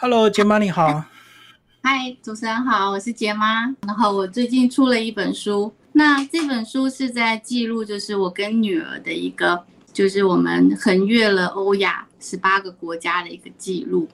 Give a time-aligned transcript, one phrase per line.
[0.00, 1.06] Hello，杰妈你好。
[1.82, 3.64] 嗨，主持人好，我是杰妈。
[3.84, 14.08] 然后我最近出了一本书，那这本书是在记录，就是我跟女儿的一个，就是我们横越了欧亚十八个国家的一个记录。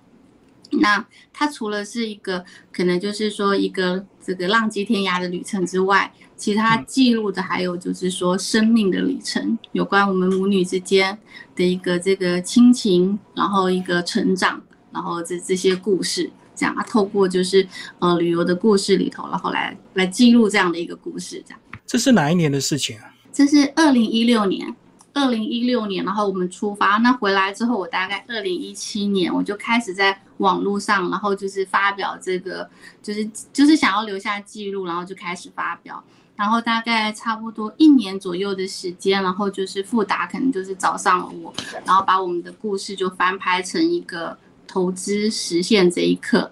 [0.70, 2.42] 那它除了是一个
[2.72, 11.18] 可能就是说一个这个浪迹天涯的旅程之外，其他记录的还有就是说生命的旅程，有关我们母女之间
[11.54, 14.62] 的一个这个亲情，然后一个成长，
[14.94, 17.66] 然后这这些故事，这样啊，透过就是
[17.98, 21.60] 呃旅游的故事里头，然后来来记录这样的一个故事，这样。
[21.84, 23.12] 这是哪一年的事情啊？
[23.32, 24.74] 这是二零一六年。
[25.16, 26.96] 二零一六年，然后我们出发。
[26.96, 32.68] 那回来之后，我大概二零一七年，我就开始在网络上，然后就是发表这个，
[33.00, 36.02] 就是就是想要留下记录，然后就开始发表。
[36.34, 41.54] 然后大概差不多一年左右的时间，然后就是富达可能就是找上了我，
[41.86, 44.36] 然后把我们的故事就翻拍成一个
[44.74, 46.50] 投资实现这一刻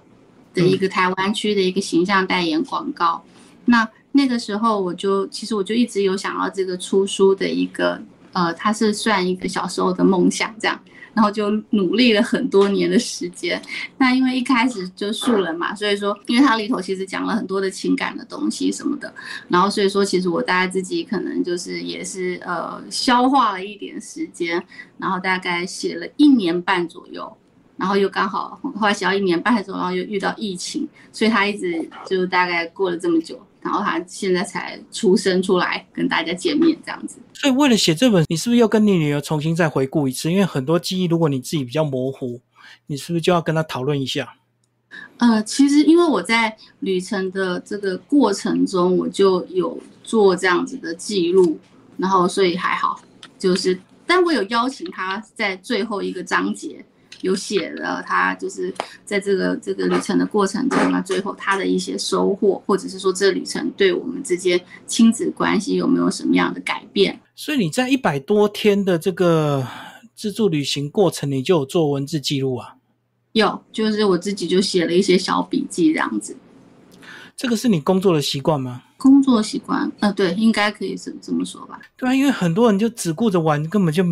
[0.54, 3.20] 的一个台湾区的一个形象代言广告。
[3.64, 8.00] 那那个时候我就其实我就一直有想要这个出书的一个。
[8.34, 10.80] 呃，它是算一个小时候的梦想，这样，
[11.12, 13.60] 然后就努力了很多年的时间。
[13.98, 19.14] 那因为一开始就素人嘛，所以说，因为它里头其实讲了很多的情感的东西什么的，
[19.48, 24.64] 然后所以说，其实我大概自己可能就是也是呃消化了一点时间，
[24.96, 27.30] 然后大概写了一年半左右，
[27.82, 33.36] 然后又刚好后来写到一年半的时候，然后又遇到疫情，所以他一直就大概过了这么久。
[33.60, 40.30] 然后他现在才出生出来跟大家见面这样子，所以为了写这本，你是不是要跟你女儿重新再回顾一次？
[40.30, 42.40] 因为很多记忆，如果你自己比较模糊，
[42.86, 44.34] 你是不是就要跟她讨论一下？
[45.18, 51.58] 呃，其实因为我在旅程的这个过程中，我就有做这样子的记录，
[51.96, 53.00] 然后所以还好，
[53.40, 56.84] 就是，但我有邀请他在最后一个章节。
[57.22, 58.72] 有写了他就是
[59.04, 67.18] 在这个这个旅程的过程中那最后他的一些收获，或者是说这旅程对我们之间亲子关系有没有什么样的改变？
[67.34, 69.66] 所以你在一百多天的这个
[70.14, 72.74] 自助旅行过程，你就有做文字记录啊？
[73.32, 76.36] 有，就是我自己就写了一些小笔记这样子。
[77.34, 78.82] 这个是你工作的习惯吗？
[78.98, 81.80] 工作习惯，呃，对，应该可以这这么说吧？
[81.96, 84.04] 对啊，因为很多人就只顾着玩，根本就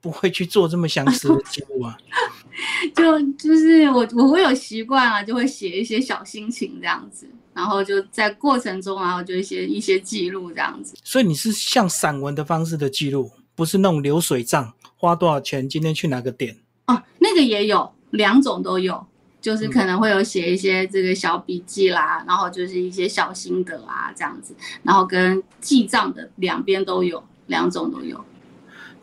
[0.00, 1.98] 不会去做这么详实的记录啊。
[2.96, 10.94] 就就是我我会有习惯啊，就会写一些小心情这样子，然后就在过程中，然后就一些一些记录这样子。
[11.04, 16.56] 所以你是像散文的方式的记录，不是那种流水账，花多少钱，今天去哪个点？
[16.86, 19.06] 哦，那个也有，两种都有，
[19.40, 28.24] 就是可能会有写一些这个小笔记啦，然后就是一些小心得啊这样子，然后跟记账的两边都有，两种都有。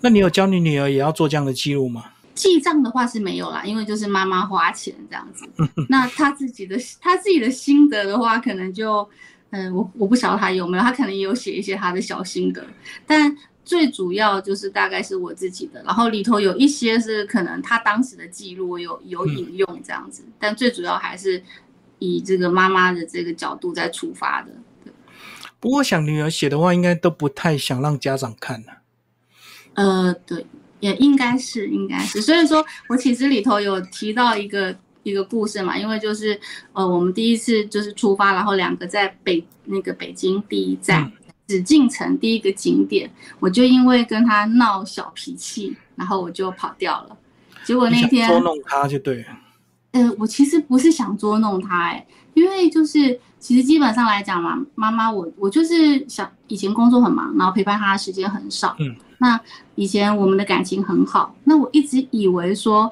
[0.01, 2.05] 那你有教你女儿也要做这样的记录吗？
[2.35, 5.45] 记账的话是没有啦，因为就是妈妈花钱这样子。
[5.89, 9.07] 那他自己的他自己的心得的话，可能就，
[9.51, 12.65] 嗯，我我不晓得他有没有，他可能也有写一些他的小心得，
[13.05, 21.41] 但最主要就是大概是我自己的，然后里头有一些是可能他当时的记录有有引用这样子，但最主要还是
[21.99, 24.51] 以这个妈妈的这个角度在出发的。
[25.59, 28.79] 不过想女儿写的话，应该都不太想让家长看了。
[29.75, 30.45] 呃，对。
[30.83, 36.37] 也应该是，应该是，所以说我其实里头有提到一个一个故事嘛，因为就是
[36.73, 41.09] 呃，我们第一次就是出发，然后两个在北那个北京第一站
[41.47, 47.17] 紫禁城第一个景点，我就因为跟他闹小脾气，然后我就跑掉了，
[47.63, 49.39] 结果那天捉弄他就对了。
[49.91, 58.95] 呃，我其实不是想捉弄他，哎，因为就是其实基本上来讲嘛，妈妈我我就是想以前工作很忙，然后陪伴她的时间很少，嗯。
[59.17, 59.37] 那
[59.75, 62.89] 以前我们的感情很好，那我一直以为说，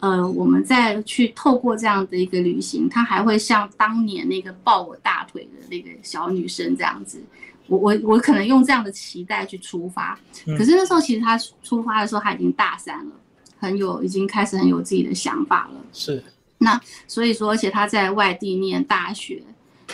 [0.00, 7.22] 呃，我们再去透过这样的一个旅行，她还会像当年那个抱我大腿的那个小女生这样子，
[7.66, 10.18] 我我我可能用这样的期待去出发，
[10.58, 13.12] 可是那时候其实她出发的时候她已经大三了，
[13.58, 16.24] 很有已经开始很有自己的想法了，是，
[16.56, 19.42] 那所以说，而且她在外地念大学，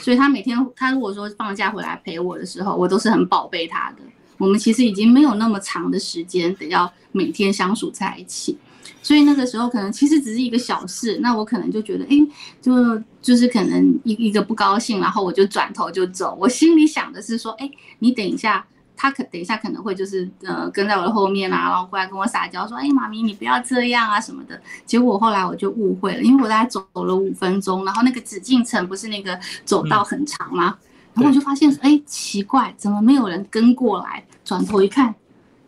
[0.00, 3.98] 所以他每天他如果说放假回来陪我的时候，我都是很宝贝他的。
[4.38, 8.56] 我们其实已经没有那么长的时间得要每天相处在一起，
[9.02, 12.16] 所以那个时候可能其实只是一个小事，那我可能就觉得，哎，
[12.62, 16.38] 就就是可能一一个不高兴，然后我就转头就走。
[16.40, 17.68] 我心里想的是说，哎，
[17.98, 18.64] 你等一下，
[19.00, 24.60] 他可等一下可能会就是呃跟在我的后面啊，然后过来跟我撒娇说，哎，妈咪你不要这样啊什么的。
[24.84, 30.76] 结果后来我就误会了，因为我大概走了五分钟，然后那个紫禁城不是那个走道很长吗？
[31.14, 34.24] 然后我就发现，哎，奇怪，怎么没有人跟过来？
[34.44, 35.14] 转头一看，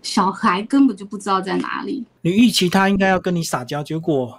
[0.02, 2.04] 小孩根本就不知道在哪里。
[2.22, 4.38] 你预期他应该要跟你撒娇，结果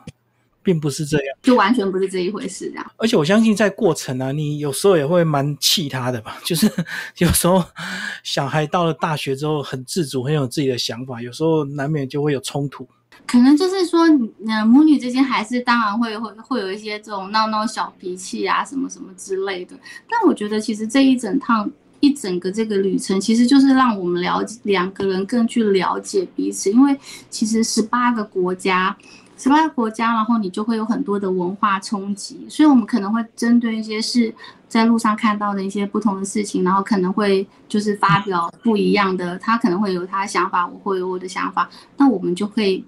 [0.63, 2.91] 并不是这样，就完全不是这一回事这样。
[2.97, 6.69] 而且我相信在过程啊，你有时候也会蛮气他的吧，就是
[7.19, 7.63] 有时候
[8.23, 12.87] 小孩到了大学之后很自主，很有自己的想法，有时候难免就会有冲突。
[13.27, 14.01] 可能就是说，
[14.47, 19.77] 呃，母女之间还是当然会会会有一些这种闹闹小脾气啊，什么什么之类的。
[20.09, 21.69] 但我觉得其实这一整趟
[21.99, 26.97] 一整个这个旅程，其实就是让我们了解两个人更去了解彼此，因为
[27.29, 28.95] 其实十八个国家，
[29.41, 34.31] 其他国家，然后你就会有很多的文化冲击，所以我们可能会针对一些是
[34.67, 41.67] 在路上看到的一些不同的事情，然后可能会就是发表不一样的，他可能会有他的想法，我会有我的想法，
[41.97, 42.83] 那我们就会。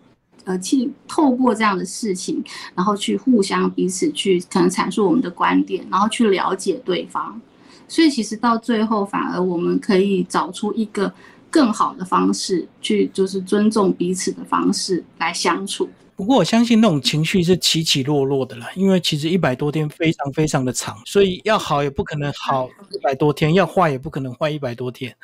[0.45, 2.43] 呃，去透过这样的事情，
[2.75, 7.39] 然后去互相彼此去可能阐述我们的观点，然后去了解对方。
[7.87, 11.09] 所以其实到最后，反而我们可以找出一个
[11.49, 15.87] 更好的方式，去就是尊重彼此的方式来相处。
[16.15, 25.15] 不过我相信那种情绪是起起落落的啦，因为其实一百多天非常非常的长，所以要好也不可能好一百多天，要坏也不可能坏一百多天。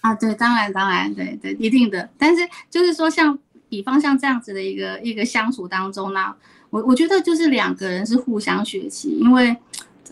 [0.00, 2.08] 啊，对，当然当然，对对，一定的。
[2.16, 3.38] 但是就是说像。
[3.72, 6.34] 比方像这样子的一个一个相处当中呢，
[6.68, 9.56] 我我觉得就是两个人是互相学习，因为，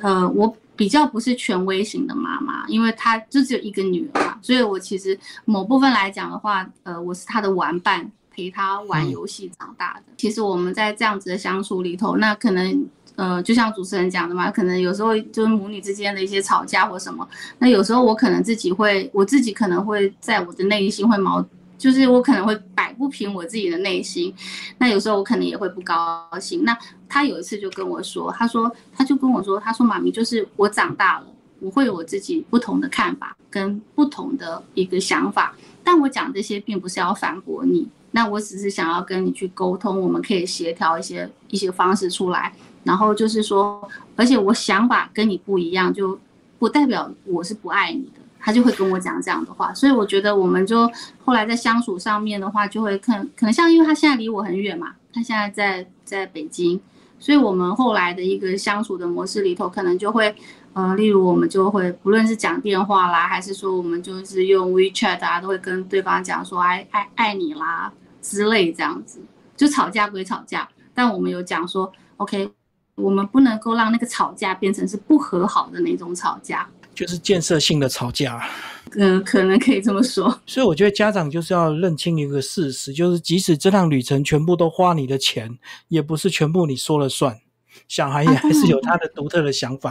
[0.00, 10.12] 呃，我比较不是权威型的妈妈，因为她就只有一个女儿嘛，所以我其实某部分来讲的话，呃，我是她的玩伴，陪他玩游戏长大的。
[10.16, 17.28] 其实我们在这样子的相处里头，那可能，呃，就像主持人讲的嘛，可能有时候就是母女之间的一些吵架或什么，
[17.58, 21.44] 那有时候我可能自己会，我自己可能会在我的内心会矛。
[21.76, 24.34] 就是我可能会摆不平我自己的内心，
[24.76, 26.62] 那有时候我可能也会不高兴。
[26.62, 26.76] 那
[27.08, 31.26] 他有一次就跟我说，他说他就跟我说，他说妈咪，就是我长大了，
[31.58, 35.56] 我会有我自己不同的看法跟不同的一个想法。
[35.82, 42.52] 但我讲这些并不是要反驳你，那我只是想要跟你去沟通，我们可以协调一些一些方式出来。
[42.82, 43.86] 然后就是说，
[44.16, 46.18] 而且我想法跟你不一样，就
[46.58, 48.20] 不代表我是不爱你的。
[48.42, 50.90] 他就会跟我讲这样的话，所以我觉得我们就
[51.26, 56.80] 后来在相处上面的话，就会看可能像因为他现在离我很远嘛，他现在在在北京，
[57.20, 60.34] 所以我们后来的一个相处的模式里头，可能就会
[60.72, 69.20] 呃，例如我们就会不论是讲电话啦，还是说我们就是用 WeChat 啊，都会跟对方讲说爱爱爱你啦之类这样子，
[69.56, 72.50] 就吵架归吵架，但我们有讲说 OK，
[72.94, 76.66] 我们不能够让那个吵架变成是不和好的那种吵架。
[77.00, 78.46] 就是建设性的吵架，
[78.92, 80.28] 嗯，可能可以这么说。
[80.44, 85.58] 所以我觉得家长就是要认清一个事实，就是即使这趟旅程全部都花你的钱，
[85.88, 87.40] 也不是全部你说了算。
[87.88, 89.90] 小孩也还是有他的独特的想法。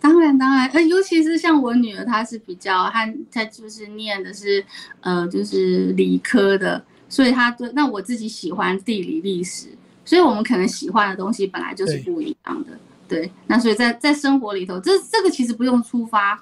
[0.00, 4.64] 当然，当然，呃，尤其是像我女儿，她是比较，她她就是念的是，
[5.00, 9.66] 呃，就是理科的，所以她对那我自己喜欢地理历史，
[10.04, 12.78] 所以我们可能喜欢的东西本来就是不一样的。
[13.10, 16.40] 对，那所以在在生活里头，这这个其实不用出发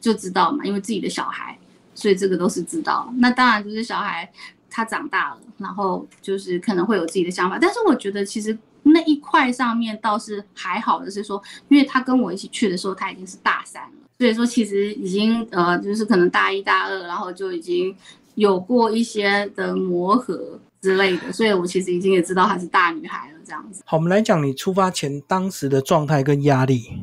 [0.00, 1.58] 就知道嘛，因为自己的小孩，
[1.92, 3.12] 所以这个都是知道。
[3.16, 4.30] 那当然就是小孩
[4.70, 7.58] 他长大了，然后就是可能会有自己的想法。
[7.60, 17.92] 但是我觉得其实那一块上面倒是还好的，是说，因为他跟我一起去的时候，他已经是大三了，所以说其实已经呃，就是可能大一大二，然后就已经
[18.36, 20.60] 有过一些的磨合。
[20.84, 23.82] 之类的，所以我其实已经也知道她是大女孩了，这样子。
[23.86, 27.00] 好，我们来讲你出发前当时的状态跟压力。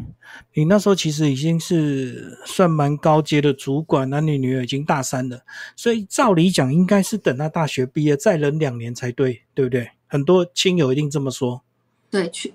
[0.53, 5.41] 你那时候其实已经是算蛮高阶的主管，那你女儿已经大三了，
[5.75, 9.89] 所以照理讲应该是等她大学毕业再忍两年才对，对不对？
[10.05, 11.63] 很多亲友一定这么说。
[12.11, 12.51] 对，全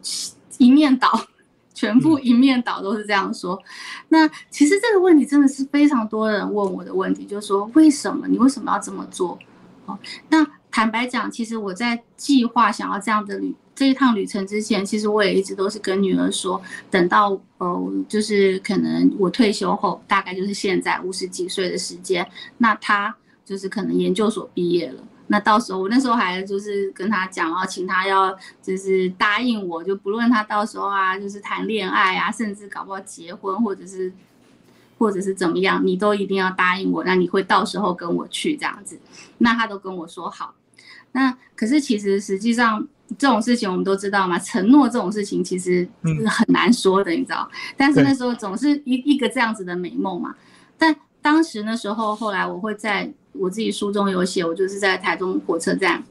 [0.59, 1.11] 一面倒，
[1.75, 3.61] 全部一面倒都是这样说。
[4.11, 9.37] 那其实这个问题真的是非常多人问我的问题，就是说为什么你为什么要这么做？
[9.87, 10.47] 哦，那。
[10.77, 34.13] 坦白讲，其实我在计划想要这样的旅这一趟旅程之前，其实我也一直都是跟女儿说，等到呃，就是可能我退休后，大概就是现在五十几岁的时间，那她就是可能研究所毕业了，那到时候我那时候还就是跟她讲，然后请她要就是答应我，就不论她到时候啊，就是谈恋爱啊，甚至搞不好结婚或者是
[34.99, 39.01] 或者是怎么样，你都一定要答应我，那你会到时候跟我去这样子，
[39.39, 40.55] 那她都跟我说好。
[41.17, 47.51] 那可是其实实际上这种事情我们都知道嘛，承诺这种事情其实是很难说的，你知道。
[47.75, 50.35] 但是那时候总是一一个这样子的美梦嘛。
[50.77, 56.05] 但当时那时候后来我会在我自己书中有写，我就是在台中火车站，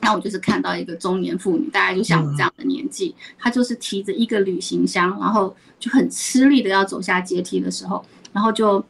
[0.00, 8.84] 那我就是看到一个中年妇女，大概就像我这样的年纪，她就是提着一个旅行箱，然后就很吃力的要走下阶梯的时候，然后就。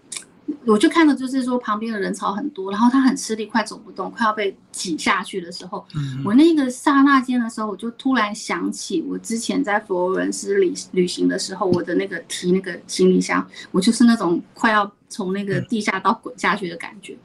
[0.67, 5.85] 我就看到就是说旁边的人潮很多，然后他很吃力，快走不动，快要被挤下去的时候，
[6.25, 17.17] 我那个刹那间的时候，我就突然想起我之前在佛罗伦斯旅旅行的时候，我的那个提那个行李箱，我就是那种快要从那个地下道滚下去的感觉。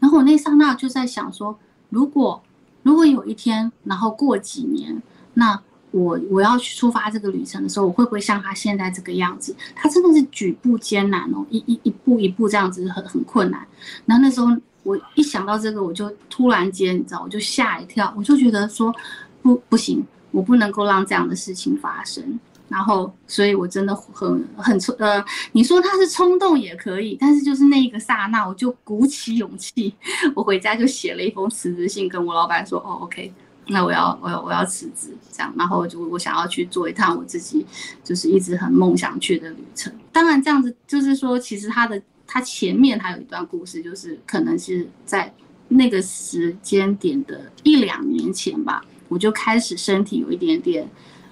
[0.00, 1.58] 然后我那刹那就在想说，
[1.90, 2.42] 如果
[2.82, 5.02] 如果有一天，然后过几年，
[5.34, 5.60] 那。
[5.94, 9.54] 我我要去出发这个旅程的时候，我会不会像他现在这个样子？
[9.76, 13.64] 他真的是举步艰难哦，一一一步一步这样子很很困难。
[14.04, 14.48] 然后那时候
[14.82, 18.92] 我一想到这个，我就突然间你知道，我就吓一跳，我就觉得说
[19.40, 22.40] 不不行，我不能够让这样的事情发生。
[22.68, 29.94] 然后，所以我真的很很冲呃，你说他是冲动也可以，但是就是那一个刹那，我就鼓起勇气，
[30.34, 33.32] 我回家就写了一封辞职信，跟我老板说，哦，OK。
[33.68, 37.64] 那我要我要我要辞职，这样，然后就我想要去做一趟我自己
[38.02, 39.92] 就是一直很梦想去的旅程。
[40.12, 45.32] 当然，这样子就是说，其实他的他前面还有一段故事，就是可能是在
[45.68, 50.88] 那个时间点的一两年前吧，我就开始身体有一点点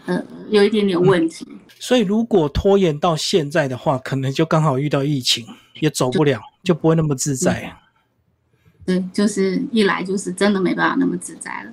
[0.06, 1.46] 呃有一点点问题。
[1.78, 5.44] 所以如果拖延到现在的话，可能就刚好遇到疫情，
[5.80, 7.76] 也走不了，就不会那么自在。
[8.86, 11.72] 对，就是一来就是真的没办法那么自在了。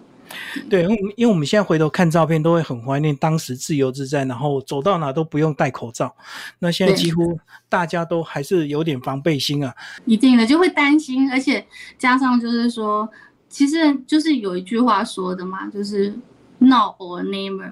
[0.70, 6.16] 对，因为因为我们现在回头看照片，都会很怀念当时自由自在，然后走到哪都不用戴口罩。
[6.60, 11.66] 那现在几乎大家都还是有点防备心啊，一定的就会担心，而且
[11.98, 13.10] 加上就是说，
[13.50, 16.14] 其实就是有一句话说的嘛，就是
[16.60, 17.72] now or never。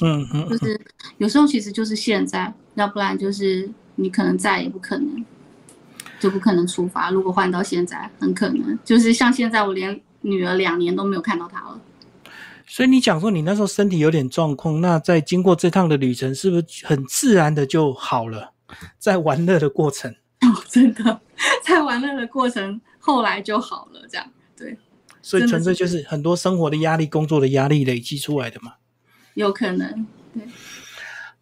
[0.00, 0.80] 嗯嗯，就是
[1.18, 5.24] 有时候其实就是现在，要不然就是你可能再也不可能，
[6.18, 7.10] 就不可能出发。
[7.10, 10.00] 如果换到现在，很可能就是像现在我连。
[10.24, 11.78] 女儿两年都没有看到他了，
[12.66, 18.52] 所以你讲说你那时候身体有点状况，那在经过这趟的旅程，是不是很自然的就好了？
[18.98, 21.20] 在玩乐的过程，哦，真的，
[21.62, 24.26] 在玩乐的过程，后来就好了，这样
[24.56, 24.76] 对。
[25.20, 28.74] 所以纯粹就是很多生活的压力、工作的压力累积出来的嘛？
[29.34, 30.42] 有可能，对。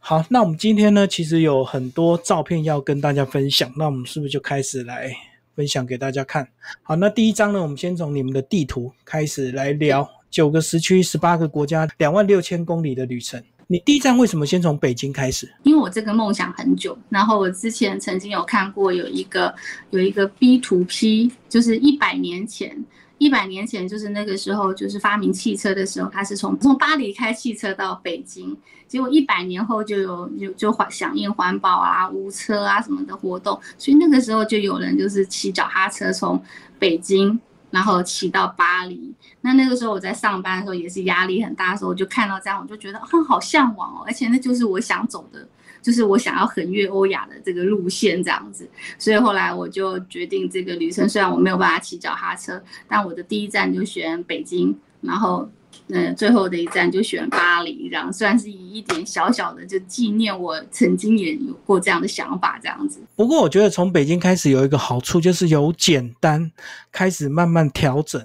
[0.01, 5.13] 好，那我们今天呢，其实有很多照片要跟大家分享，那我们是不是就开始来？
[5.55, 6.49] 分享给大家看。
[6.83, 13.43] 好，那第一章呢，我们先从你们的地图开始来聊九个时区、十八个国家、两万六千公里的旅程。
[13.67, 15.51] 你第一站为什么先从北京开始？
[15.63, 19.55] 因为我这个梦想很久，然后我之前曾经有看过有一个
[19.91, 22.85] 有一个 B to P，就是一百年前。
[23.23, 28.57] 一百年前，就是那个时候，就是发明汽车的时候，他是从从巴黎开汽车到北京，
[28.89, 36.43] 结果一百年后就有有就环响应环保啊、无车啊什么的活动，所以那个时候就有人就是骑脚踏车从
[36.81, 37.39] 北京，
[37.71, 39.15] 然后骑到巴黎。
[39.41, 45.47] 那那个时候我在上班的时候也是压力很大的时候，我就看到这样，我就觉得很好向往哦，而且那就是我想走的。
[45.83, 51.09] 就是我想要横越欧亚的这个路线这样子，所以后来我就决定这个旅程。
[51.09, 55.51] 虽然我没有办法骑脚踏车，但我的第一站就选北京，然后，
[55.89, 63.01] 嗯，最后的一站就选巴黎，这样算是以一点小小的就纪念我曾经也有过这样的想法这样子。
[63.17, 66.53] 不过我觉得从北京开始有一个好处，就是由简单
[66.93, 68.25] 开始慢慢调整，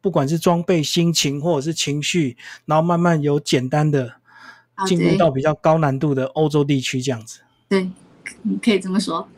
[0.00, 4.14] 不管是装备、心情或者是情绪，然后慢慢由简单的。
[4.84, 7.40] 进入到比较高难度的欧洲地区，这样子。
[7.68, 7.90] 对，
[8.42, 9.28] 你可以这么说。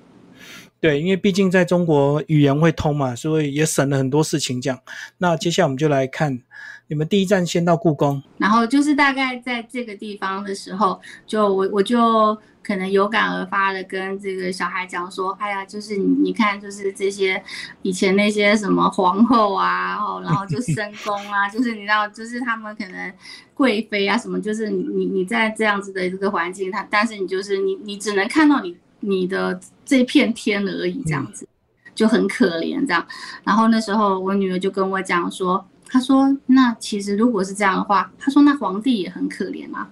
[0.80, 4.61] 对，因为毕竟在中国语言会通嘛，所以也省了很多事情。
[4.61, 4.78] 这样，
[5.18, 6.40] 那接下来我们就来看，
[6.87, 12.38] 你们第一站先到故宫，然后就是大概在这个地方的时候，就我我就。
[12.61, 17.42] 可能有感而发的跟这个小孩讲说，哎呀，就是你你看，就是这些
[17.80, 23.11] 以前那些什么皇后啊，然后然后就 深宫啊，就是你知道，就是他们可能
[23.54, 31.46] 贵妃啊什么，就是你你在这样子的这个环境，他但是你就是你你只能看到你你的这片天而已，这样子
[31.94, 33.06] 就很可怜这样。
[33.44, 39.88] 然后那时候我女儿就跟我讲说，她说那其实如果是这样的话，她说那皇帝也很可怜啊。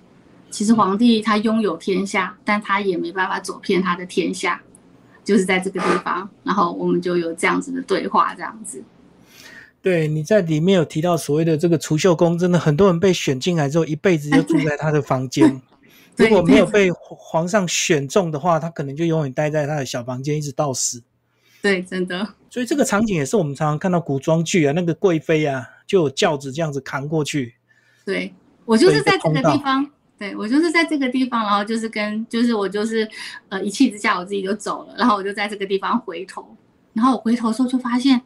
[0.49, 4.59] 其实皇帝他拥有天下，但他也没办法走遍他的天下，
[5.23, 6.27] 就是在这个地方。
[6.45, 8.83] 然后我们就有这样子的对话，这样子。
[9.83, 15.61] 对，你在里面有提到所谓的这个储秀宫，真的很多人被选进来之后，一辈子就住在他的房间。
[16.17, 21.03] 如果没有被皇上选中的话，他可能就永远待在他的小房间，一直到死。
[21.63, 22.27] 对，真的。
[22.51, 27.55] 所以这个场景也是我们常常看到古装剧啊，那个贵妃啊，就有轿子这样子扛过去。
[28.05, 28.33] 对
[28.65, 29.91] 我就是在这个地方。
[30.19, 33.07] 对我就是在这个地方，然后就是跟就是我就是
[33.51, 36.57] 呃一气之下我自己就走了，然后我就在这个地方回头，
[36.95, 38.19] 然后我回头的时候就发现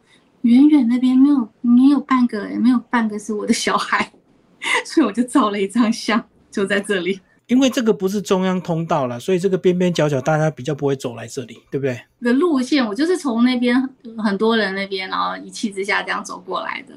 [0.43, 4.13] 远远那边没有没有半个，没有半个是我的小孩，
[4.87, 7.21] 所以我就照了一张相，就在这里。
[7.51, 12.01] 因为这个不是中央通道了，所以这个边边角角大家比较不会走来这里，对不对？
[12.23, 13.77] 的路线，我就是从那边
[14.17, 16.95] 很多人那边，然后一气之下这样走过来的。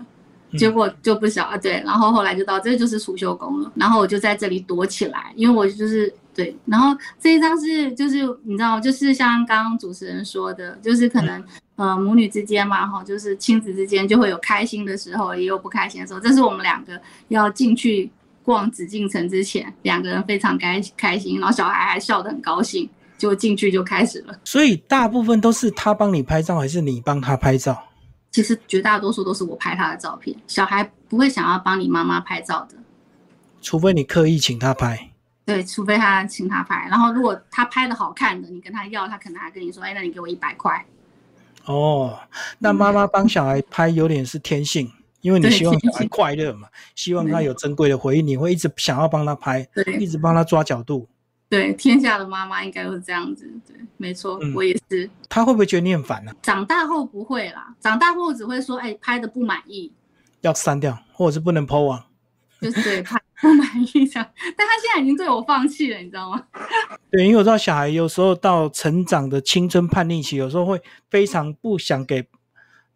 [0.55, 11.43] 结果就不小啊，对，然后后来就到这就是储秀宫了，然后我就在这里躲起来，因为我就是对，然后这一张是就是你知道，就是像刚刚主持人说的，就是可能
[11.75, 18.12] 呃母女之间嘛，哈，就是亲子之间就会有开心的时候，也有不开心的时候，这是我们两个要进去
[18.43, 24.35] 逛紫禁城之前，两个人非常开开心，然后小孩还笑得很高兴，就进去就开始了。
[24.43, 27.81] 所以大部分都是他帮你拍照，还是你帮他拍照？
[28.31, 32.75] 其实绝大多数都是我拍他的照片，小孩不会想要帮你妈妈拍照的，
[33.62, 35.12] 除非你刻意请他拍。
[35.45, 40.85] 对，除非他请他拍，然后如果他拍的好看的，你跟他要，他可能还跟你说：“哎，那你给我一百块。”
[41.65, 42.19] 哦，
[42.59, 44.91] 那妈妈帮小孩拍有点是天性，
[45.24, 49.65] 因为你希望小孩快乐嘛，希望他有珍贵的回忆，你会一直想要帮他拍，
[49.98, 51.08] 一直帮他抓角度。
[51.48, 53.50] 对，天下的妈妈应该都是这样子。
[53.65, 55.10] 对，没错，我也是。
[55.30, 56.34] 他会不会觉得你很烦呢？
[56.42, 59.94] 长大后不会啦，长大后只会说：“哎，拍的不满意，
[60.42, 62.03] 要删掉，或者是不能 PO 网。”
[62.60, 64.30] 就是对，拍不满意这样。
[64.58, 66.44] 但他现在已经对我放弃了，你知道吗？
[67.12, 72.27] 对，因为我知道小孩有时候到成长的青春叛逆期，有时候会非常不想给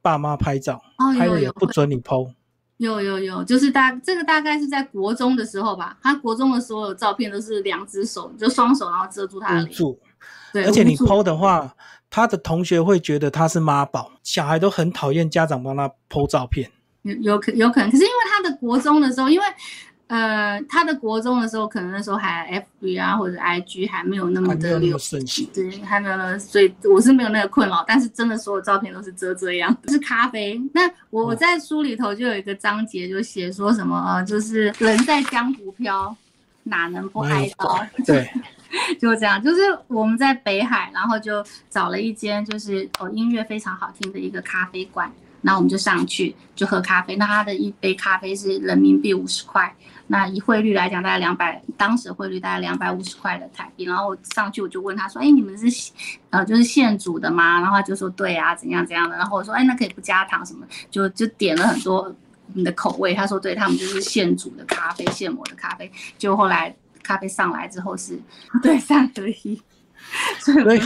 [0.07, 0.81] 爸妈拍照，
[1.17, 2.31] 拍了也不准你 PO。
[2.77, 5.97] 有有有，就是大这个大概是在国中的时候吧。
[6.01, 9.67] 他国中的所有照片都是两只手，就双手，然后遮住他的
[10.53, 10.63] 对。
[10.63, 11.75] 而且你 PO 的话，
[12.09, 16.71] 他的同学会觉得他是妈宝，小孩都很讨厌家长帮他 PO 照片。
[17.01, 19.45] 有有可有可能，可是因为他的国中的时候，因为。
[20.07, 25.19] 呃，他的国中的时候，可能那时候还 FB 啊或者 IG 还没有那么的流行，
[25.53, 27.83] 对，还没有那，所以我是没有那个困扰。
[27.85, 30.57] 但是真的所有照片都是遮这样，是咖啡。
[30.73, 36.15] 那我我在书里头就有一个章节，就写说什么呃，就是人在江湖飘，
[36.63, 37.85] 哪能不挨刀？
[38.05, 38.29] 对，
[39.01, 45.11] 就这样，就是我们在北海，然后就找了一间就是哦音乐非常好听的一个咖啡馆，
[45.41, 47.17] 那我们就上去就喝咖啡。
[47.17, 49.75] 那他的一杯咖啡是人民币五十块。
[50.09, 53.83] 那以汇率来讲，大概两百，当时汇率大概两百五十块的台币。
[53.83, 55.91] 然后上去我就问他说：“哎，你们是，
[56.29, 62.15] 呃，就是现煮的吗？”然后他就说：“对啊，怎样怎样的。”然后我说：“哎，那可以不加糖什么？”就就点了很多
[62.53, 63.13] 你的口味。
[63.13, 68.17] 他说：“对他们就是现煮的咖啡，现磨的咖啡。”就后来咖啡上来之后是，
[68.63, 69.61] 对三合一，
[70.39, 70.81] 所以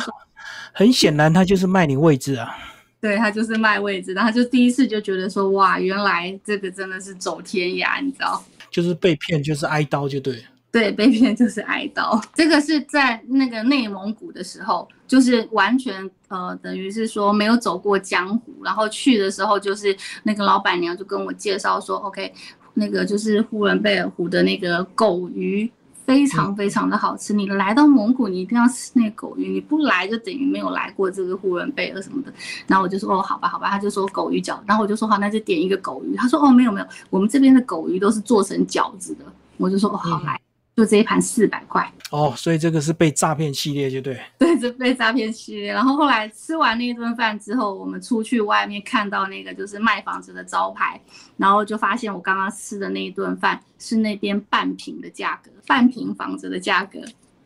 [0.73, 2.57] 很显然他就是卖你位置啊。
[2.99, 10.43] 对他就是卖位置，然后就第一次就觉得说：“哇，原来这个真的是走天涯，你知道。”就是被骗，就是挨刀，就对。
[10.71, 12.19] 对，被骗就是挨刀。
[12.33, 22.33] 这个是在那个内蒙古的时候，就是完全呃，等于是说没有走过江湖，然后去的时候就是那个老板娘就跟我介绍说，OK，
[22.75, 25.69] 那个就是呼伦贝尔湖的那个狗鱼。
[26.11, 32.33] 非常非常的好吃，你来到蒙古，你一定要吃那个狗鱼，你不来就等于没有来过这个呼伦贝尔什么的。
[32.67, 36.17] 然后我就说哦，好吧，好吧，他就说狗鱼饺，然后我就说好，那就点一个狗鱼。
[36.17, 39.23] 他说哦，没有没有，我们这边的狗鱼都是做成饺子的。
[39.55, 40.37] 我就说哦，好来。
[40.73, 44.17] 就这一盘四百块哦，所以这个是被诈骗系列，就对。
[44.39, 45.71] 对，这被诈骗系列。
[45.71, 50.99] 然后后来吃完那顿饭之后，我们出去外面看到那个就是卖房子的招牌，
[51.35, 56.99] 然后就发现我刚刚吃的那一顿饭是那边半瓶的价格，半平房子的价格。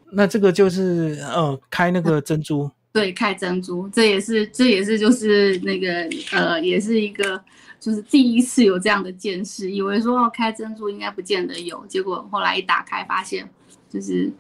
[0.10, 2.68] 那这个就是呃，开那个珍珠。
[2.92, 7.40] 对，开珍珠，这也是这也是就是那个呃，也是一个。
[7.78, 13.48] 就是第一次有这样的见识，以为说开珍珠应该不见得有，结果后来一打开发现，
[13.88, 14.32] 就是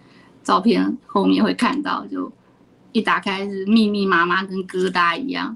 [0.41, 2.31] 照片后面会看到，就
[2.91, 5.55] 一打开是密密麻麻跟疙瘩一样。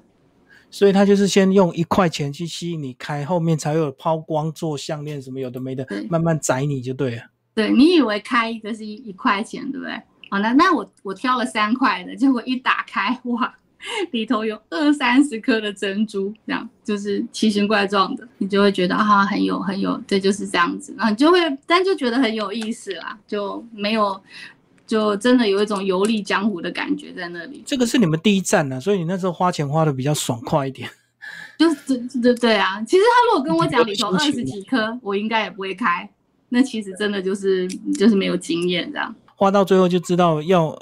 [0.69, 7.23] 所以他就是先用一块钱去吸引你开，后面才有抛光做项链什么有的没的，慢慢宰你就对了。
[7.55, 9.93] 对你以为开一个是一一块钱，对不对？
[10.29, 13.53] 好，那那我我挑了三块的，结果一打开，哇！
[14.11, 24.21] 里头有二三十颗的珍珠，这样就是奇形怪状的，你就会觉得啊，很有很有，对就是这样子，然后你就会，但就觉得很有意思啦，就没有，
[24.85, 27.63] 就真的有一种游历江湖的感觉在那里。
[27.65, 30.89] 这个是你们第一站呢，所以你那时候花钱花的比较爽快一点。
[31.57, 36.09] 就是对对对啊，其实他如果跟我讲里头二十几颗，我应该也不会开。
[36.49, 39.13] 那其实真的就是就是没有经验这样。
[39.35, 40.77] 花到最后就知道要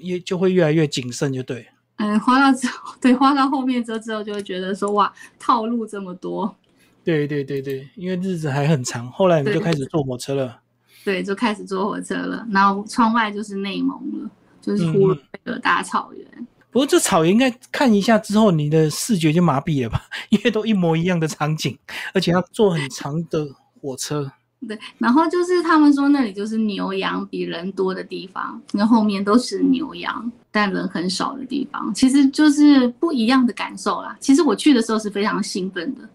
[0.00, 1.66] 越就会越来越谨慎，就对。
[1.96, 6.56] 嗯，花到之后，对，花到后面之后之后，就会觉得说哇，套路这么多。
[7.04, 10.60] 对对对对，因为日子还很长，后来我们就开始坐火车了。
[11.04, 14.30] 对，就开始坐火车了，然后窗外就是内蒙了，
[14.60, 16.46] 就是呼伦贝尔大草原。
[16.70, 20.02] 不过这草原应该看一下之后，你的视觉就麻痹了吧？
[20.30, 21.78] 因为都一模一样的场景，
[22.12, 23.46] 而且要坐很长的
[23.80, 24.32] 火车。
[24.68, 34.14] 对，然后就是他们说那里就是牛羊比人多的地方，那后面都是牛羊，但人很少的地方，其实就是不一样的感受啦。
[34.20, 36.06] 其实我去的时候是非常兴奋的，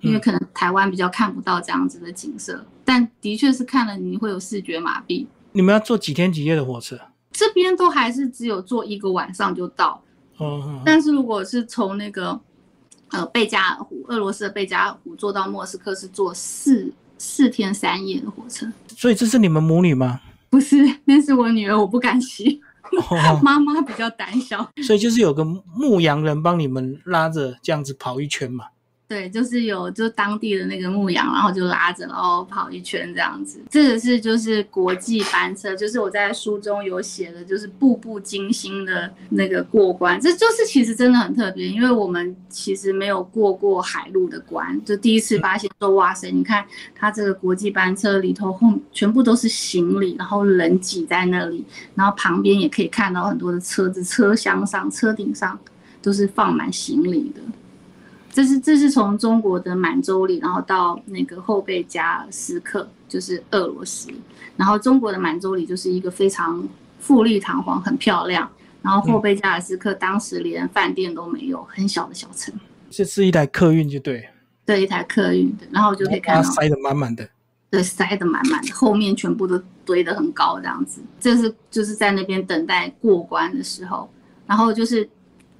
[0.00, 5.26] 因为可能台湾比较看不到这样子的景色，但的确是看了你会有视觉麻痹。
[5.50, 6.96] 你们要坐几天几夜的火车？
[7.32, 10.00] 这边都还是只有坐一个晚上就到，
[10.36, 12.40] 哦，但是如果是从那个
[13.08, 16.92] 呃贝加尔湖，俄罗斯的贝加尔湖坐到莫斯科是坐四。
[17.18, 20.20] 四天三夜的火车，所以这是你们母女吗？
[20.50, 22.60] 不是，那是我女儿，我不敢骑。
[23.42, 28.66] 妈妈比较胆小，所以就是有个牧羊人帮你们拉着这样子跑一圈嘛。
[29.14, 33.60] 对，就是有就当地的那个牧羊，然后就拉着，然后跑一圈这样子。
[33.70, 40.20] 这个是就是国际班车，就是我在书中有写的，就是步步惊心的那个过关。
[40.20, 55.56] 这就是其实真的很特别，因为我们其实没有过过海陆的关，就第一次发现说，哇塞，你看它这个国际班车里头后全部都是行李，然后人挤在那里，然后旁边也可以看到很多的车子，车厢上、车顶上
[56.02, 57.40] 都是放满行李的。
[58.34, 64.10] 这是这是从中国的满洲里，然后到那个后贝加尔斯克，就是俄罗斯。
[64.56, 66.68] 然后中国的满洲里就是一个非常
[66.98, 68.50] 富丽堂皇、很漂亮。
[68.82, 72.52] 然后后贝加尔斯克当时连饭店都没有，很小的小城。
[72.90, 74.28] 这是一台客运，就对。
[74.66, 77.28] 对，一台客运的，然后就可以看到塞得满满的。
[77.70, 81.00] 对，塞得满满的，后面全部都堆得很高，这样子。
[81.20, 84.10] 这是就是在那边等待过关的时候，
[84.44, 85.08] 然后就是。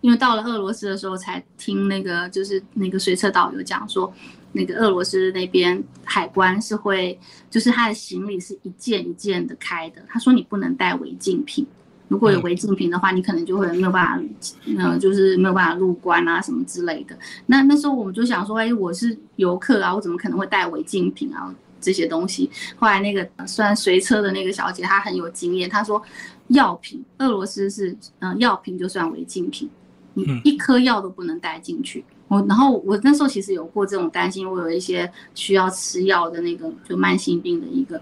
[0.05, 4.13] 因为到了俄罗斯的时候，才听那个就是那个随车导游讲说，
[4.53, 10.03] 那个俄罗斯那边海关是会，就是他的行李是一件一件的开的。
[10.07, 11.67] 他说你不能带违禁品，
[12.09, 14.23] 如果有违禁品的话，你可能就会没有办法，
[14.67, 17.19] 嗯，就是没有办法入关啊什么之类的。
[17.47, 22.51] 那那时候我们就想说，哎，我是游客啊，我怎么可能会带违禁品啊这些东西？
[22.77, 26.03] 后来那个算随车的那个小姐她很有经验，她说
[26.49, 29.71] 药品，俄罗斯是嗯药品就算违禁品。
[30.15, 32.05] 你一颗药都不能带进去。
[32.29, 38.01] 我然后我那时候其实有过这种担心，我有一些需要吃药的那个就慢性病的一个，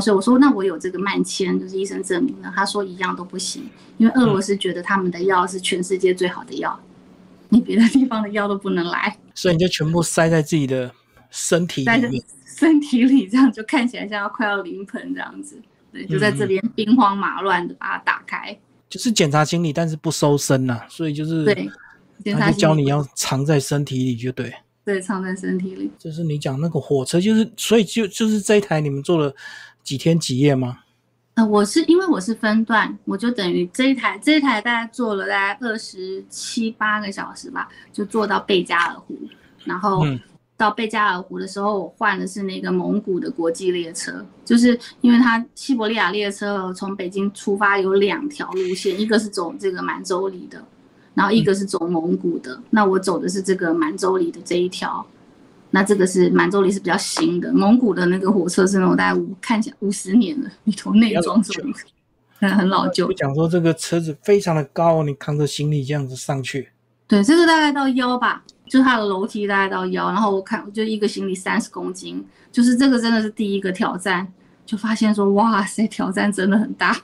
[0.00, 2.50] 所以我说那我有这个慢签，就是医生证明的。
[2.54, 3.68] 他说一样都不行，
[3.98, 6.78] 因为俄罗斯觉得他们的药是全世界最好的药，
[7.48, 9.18] 你别的地方的药都不能来。
[9.34, 10.92] 所以你就全部塞在自己的
[11.30, 15.60] 身体里面， 身体里这样就看起来像要快要临盆这样子。
[15.92, 18.56] 对，就在这边兵荒马乱的把它打开。
[18.92, 25.90] 就是检查行李，但是不收身呐，所以就是对，他就教你要藏在身体里，就对，对，藏在身体里。
[25.98, 29.34] 就是你讲那个火车，就是所以就就是这一台你们坐了
[29.82, 30.80] 几天几夜吗？
[31.36, 39.18] 呃，我是因为我是分段，我就等于这一台这一台大概坐了大概二十七八个小时吧，就坐到贝加尔湖，
[39.64, 40.04] 然后。
[40.62, 50.64] 到贝加尔湖的时候，我换的是那个蒙古的国际列车，就是因为它西伯利亚列车从北京出发有两条路线，一个是走这个满洲里的，
[51.14, 52.62] 然后一个是走蒙古的。
[52.70, 55.04] 那我走的是这个满洲里的这一条，
[55.70, 61.74] 那这个是满洲里是比较新的，蒙古的那个火车是那种大概五看起来五十年了，里头内装什么，
[62.38, 63.12] 很很老旧。
[63.14, 66.68] 讲说这个车子非常的高，你扛着行李这样子上去，
[67.08, 68.44] 对，这个大概到腰吧。
[68.72, 74.26] 就它的楼梯大概到腰，然后我看就一个行李三十公斤，就是这个真的是第一个挑战，
[74.64, 76.96] 就发现说哇塞，挑战真的很大。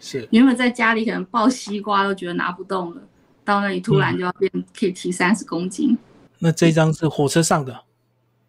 [0.00, 3.00] 是，原本在家里可能抱西瓜都觉得拿不动了，
[3.44, 5.96] 到那里突然就要变可以提三十公斤。
[6.40, 7.82] 那这张是火车上的？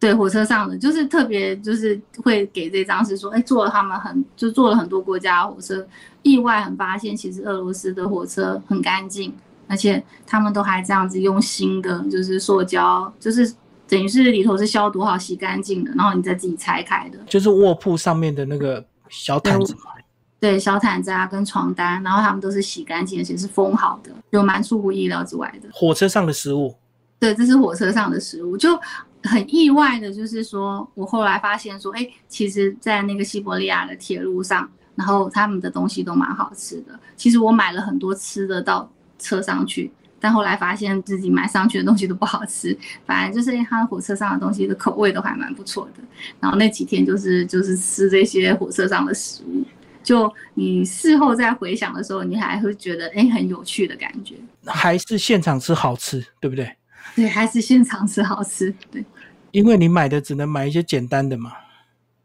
[0.00, 5.86] 对，火车上的就是特别就是会给这张是说，哎，坐了他们很就坐了很多国家火车，
[6.22, 9.32] 意外很发现其实俄罗斯的火车很干净。
[9.68, 13.54] 而且他们都还这样子用新的，就是塑胶，就是
[13.86, 17.18] 等于是里头是消毒好、洗干净的，然后你再自己拆开的。
[17.26, 19.92] 就是卧铺上面的那个小毯子嘛。
[20.40, 25.68] 对，小毯子啊，跟床单，然后他们都是洗干净，而且是封好的，就蛮出乎意料之外的。
[25.72, 26.74] 火车上的食物。
[27.18, 28.78] 对，这是火车上的食物，就
[29.24, 36.98] 很意外的，就是说我后来发现说，哎，其实，在那个西伯利亚的铁路上，然后他们的东西都蛮好吃的。
[37.16, 38.88] 其实我买了很多吃的到。
[39.18, 42.76] 车上去，但后来发现自己买上去的东西都不好吃，
[43.06, 46.02] 反正就是他火车上的东西的口味都还蛮不错的。
[46.40, 49.64] 然后那几天就是就是吃这些火车上的食物，
[50.02, 54.34] 就你事后再回想的时候，你还会觉得哎很有趣的感觉。
[54.66, 56.74] 还是现场吃好吃，对不对？
[57.14, 59.04] 对，还是现场吃好吃，对。
[59.50, 61.52] 因为你买的只能买一些简单的嘛。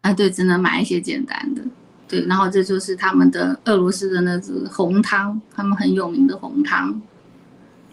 [0.01, 1.62] 啊，对，只能买一些简单的。
[2.08, 7.02] 对，然后这就是他们的俄罗斯的那只红汤，他们很有名的红汤，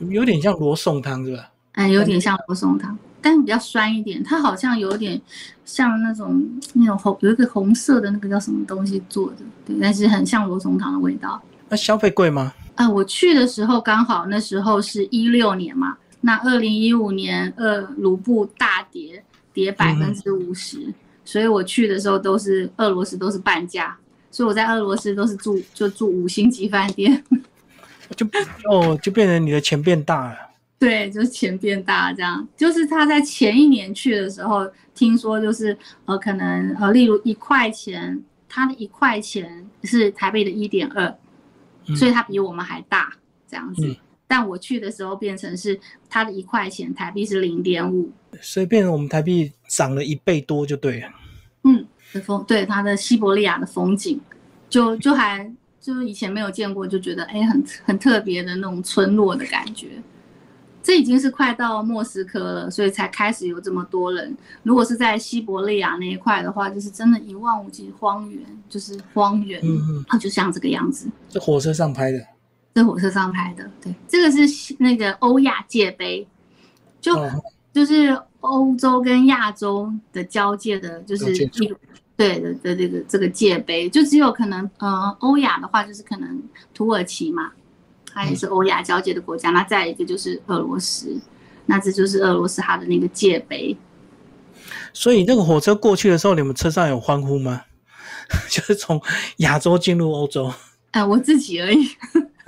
[0.09, 1.51] 有点像罗宋汤是吧？
[1.73, 2.96] 哎，有点像罗宋汤。
[3.23, 5.20] 但是比较酸一点，它好像有点
[5.66, 6.42] 像那种
[6.73, 11.38] 那种红有一个红色的那个叫什么东西做的，对，但是很像罗宋汤的味道。
[11.68, 12.55] 那消费贵吗？
[12.77, 20.90] 啊，我去的时候刚好那时候是一六年嘛，那二零一五年呃卢布大跌，跌百分之五十，
[21.31, 23.97] 所以我去的时候都是俄罗斯都是半价，
[24.33, 27.23] 所以我在俄罗斯都是住就住五星级饭店，
[28.16, 28.27] 就
[28.69, 30.37] 哦就变成你的钱变大了。
[30.77, 41.16] 对，就是钱变大这样，就是他在前一年去的时候，听说就是呃可能呃例如一块钱，他的一块钱是台币的一点二。
[41.97, 43.12] 所以他比我们还大
[43.49, 43.97] 这样子，
[44.29, 51.09] 但我去的时候变成是它的一块钱台币是零点五，所以变成我们台币涨了一倍多就对了。
[51.62, 54.20] 嗯，的风对它的西伯利亚的风景，
[54.68, 55.48] 就就还
[55.80, 60.02] 就是以前没有见过，就觉得哎很很特别的那种村落的感觉。
[60.83, 64.35] 这已经是快到莫斯科了，所以才开始有这么多人。
[64.62, 71.06] 如果是在西伯利亚那一块的话，就是真的一望无际荒原，就是荒原，嗯嗯，就像这个样子。
[71.28, 72.26] 在火车上拍的，
[72.72, 76.26] 在火车上拍的，对，这个是那个欧亚界碑，
[76.98, 77.14] 就
[77.72, 81.76] 就是欧洲跟亚洲的交界的，就是一个
[82.16, 86.42] 对的的这个这个界碑，就只有可能呃欧亚的话，就是可能
[86.74, 87.52] 土耳其嘛。
[88.12, 91.16] 它也是欧亚交界的国家，那再一个就是俄罗斯，
[91.66, 93.76] 那这就是俄罗斯它的那个界碑。
[94.92, 97.62] 所以那个火车过去的时候，你们车上有欢呼吗？
[98.50, 99.00] 就是从
[99.37, 100.52] 亚洲进入欧洲？
[100.90, 101.88] 哎，我自己而已。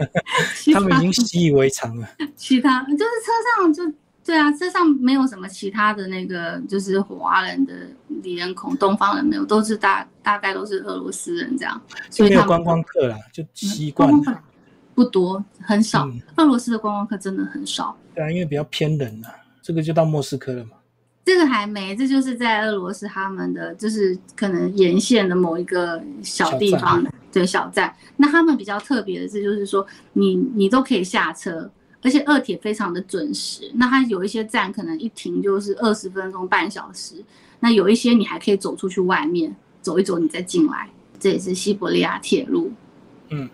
[0.75, 2.09] 他们已经习以为常了。
[2.35, 3.85] 其他就是车上就
[4.25, 7.75] 对啊，车上没有什么其他的那个，就是华人的
[8.23, 11.81] 李人孔，东方人没有，都是大大概都是俄罗斯人这样。
[12.09, 14.43] 所以没有观光客啦，就习惯了。
[14.95, 16.09] 不多，很少。
[16.37, 17.97] 俄罗斯的观光客真的很少。
[18.15, 19.31] 对啊，因为比较偏冷啊。
[19.63, 20.73] 这个就到莫斯科了嘛。
[21.25, 27.95] 这个还没，这就是在俄罗斯他们的，就是可能沿线的某一个小地方的对小站。
[28.17, 31.71] 那他们比较特别的是，就是说你你都可以下车，
[32.03, 33.71] 而且二铁非常的准时。
[33.75, 37.15] 那它有一些站可能一停就是二十分钟、半小时。
[37.61, 40.91] 那有一些你还可以走出去外面走一走，你再进来。
[41.19, 42.71] 这也是西伯利亚铁路。
[43.31, 43.49] 嗯。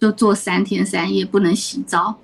[0.00, 2.14] 就坐三天三夜，不能洗澡。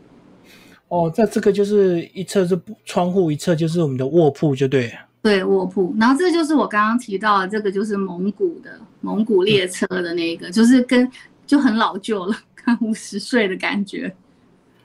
[0.88, 4.92] 哦，这这个就是一侧是窗户，一侧就是我们的卧铺，就对。
[5.22, 5.94] 对，卧铺。
[5.98, 11.10] 然后这就是我刚刚提到的，这个就是蒙古的蒙古列车的那个，就是跟
[11.46, 14.14] 就很老旧了，看五十岁的感觉。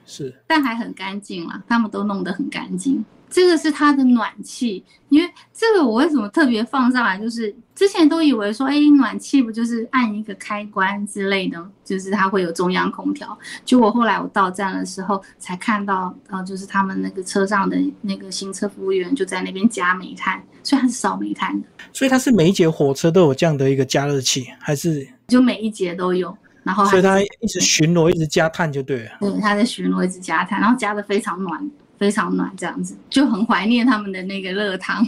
[0.06, 3.04] 是，但还很干净啦，他们都弄得很干净。
[3.28, 7.18] 这个是它的暖气，因为这个我为什么特别放上来？
[7.18, 13.36] 就是之前都以为说，哎，暖气不就是按一个开关之类的，就是它会有中央空调。
[13.64, 21.66] 结果后来我到站的时候才看到，呃，就是他们那个车上的那个行车服务员就在那边加煤炭，所以它是烧煤炭的。
[21.92, 26.34] 所以它是每一节火车都有这样的一个加热器，还是就每一节都有？
[26.66, 29.12] 然后所以它一直巡逻，一直加碳就对了。
[29.20, 31.70] 对，它在巡逻，一直加碳，然后加的非常暖。
[31.98, 35.02] 非常暖，这样子就很怀念他们的那个热汤。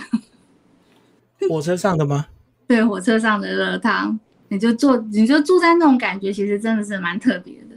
[1.51, 2.25] 火车上的吗？
[2.67, 4.19] 对，火车上的热汤，
[4.49, 7.77] 你就坐，你就住在那种感觉，其实真的是蛮特别的。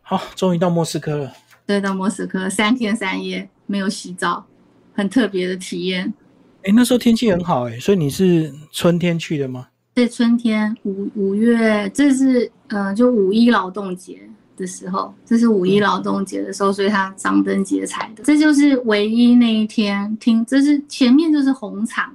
[0.00, 1.32] 好，终于到莫斯科了。
[1.66, 4.46] 对，到莫斯科三天三夜没有洗澡，
[4.94, 6.14] 很特别的体验。
[6.62, 9.66] 哎，那时候天气很好哎，所以你是春天去的吗？
[9.96, 14.20] 对，春天五五月，这是呃，就五一劳动节。
[14.54, 22.14] 的时候，这是五一劳动节的时候，所以他张灯结彩的，这就是唯一那一天听，这是前面就是红场，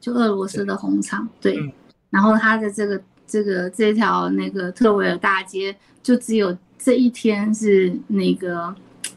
[0.00, 1.58] 就俄罗斯的红场，对，
[2.08, 8.72] 然后他的这个这个这条那个特维尔大街，就只有这一天是那个，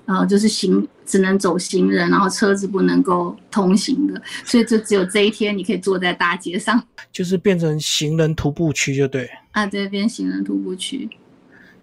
[0.06, 11.10] 呃，就是行只能走行人，然后车子不能够通行的，所以就只有这一天你可以坐在大街上，就是变成行人徒步区，就对，啊，对，变行人徒步区。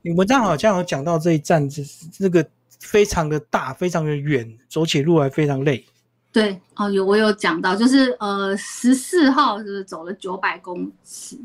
[0.02, 2.46] 你文章好像有讲到这一站，就是这个
[2.78, 5.84] 非常的大，非常的远，走起路来非常累。
[6.32, 11.36] 对，哦，有我有讲到，就是呃十四号是走了九百公尺，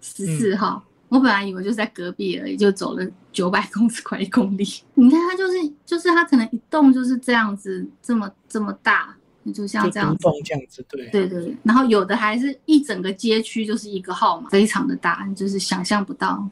[0.00, 0.82] 十四号，
[1.16, 4.64] 我本来以为就是在隔壁而已，就走了九百公尺，快一公里。
[4.94, 9.16] 你看它就是就是它可能一栋就是这样子，这么这么大，
[9.54, 11.56] 就像这样子，这样子，对，对对。
[11.62, 16.48] 然后有的还是一整个街区就是一个号码，非常的大，就是想象不到。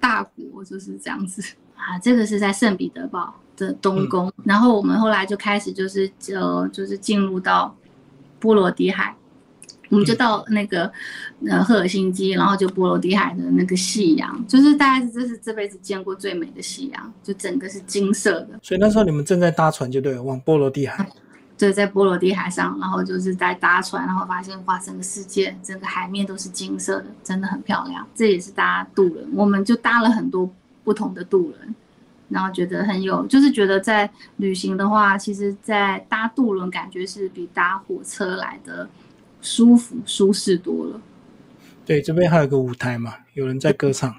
[0.00, 1.42] 大国就是这样子
[1.74, 7.76] 啊，这个是在圣彼得堡的东宫，然后我们后来就开始就是呃，就是进入到
[8.38, 9.14] 波罗的海，
[9.88, 10.90] 我们就到那个
[11.46, 18.58] 呃赫尔辛基，然后就波罗的海的那个夕阳，就是大概是这是这辈子见过最美的夕阳，就整个是金色的。
[18.62, 21.08] 所以那时候你们正在搭船，就对，往波罗的海。
[21.58, 28.06] 对，在波罗的海上，然后就是在搭船，然后发现哇，整个世界整个海面都是金色的，真的很漂亮。
[28.14, 30.48] 这也是搭渡轮，我们就搭了很多
[30.84, 31.74] 不同的渡轮，
[32.28, 38.88] 然后觉得很有，就是觉得在旅行的话，其实，在搭渡轮感觉是比搭火车来的
[39.40, 41.00] 舒服、舒适多了。
[41.84, 44.14] 对，这边还有个舞台嘛，有人在歌唱。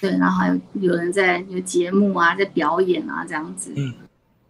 [0.00, 3.72] 对，然后还有有人在有节目啊，在表演啊，这样子。
[3.76, 3.94] 嗯。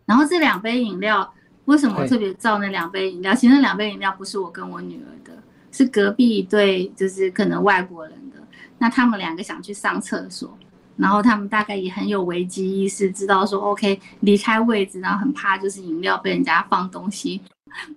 [0.06, 1.32] 然后这两杯饮料。
[1.66, 3.34] 为什么我特别造那两杯饮料？
[3.34, 5.32] 其实那两杯饮料不是我跟我女儿的，
[5.72, 8.36] 是隔壁一对，就是可能外国人的。
[8.76, 10.58] 那他们两个想去上厕所，
[10.98, 17.40] 然后他们大概也很有危机意识，知道说 OK 离开位置，然后很怕就是饮料被人家放东西。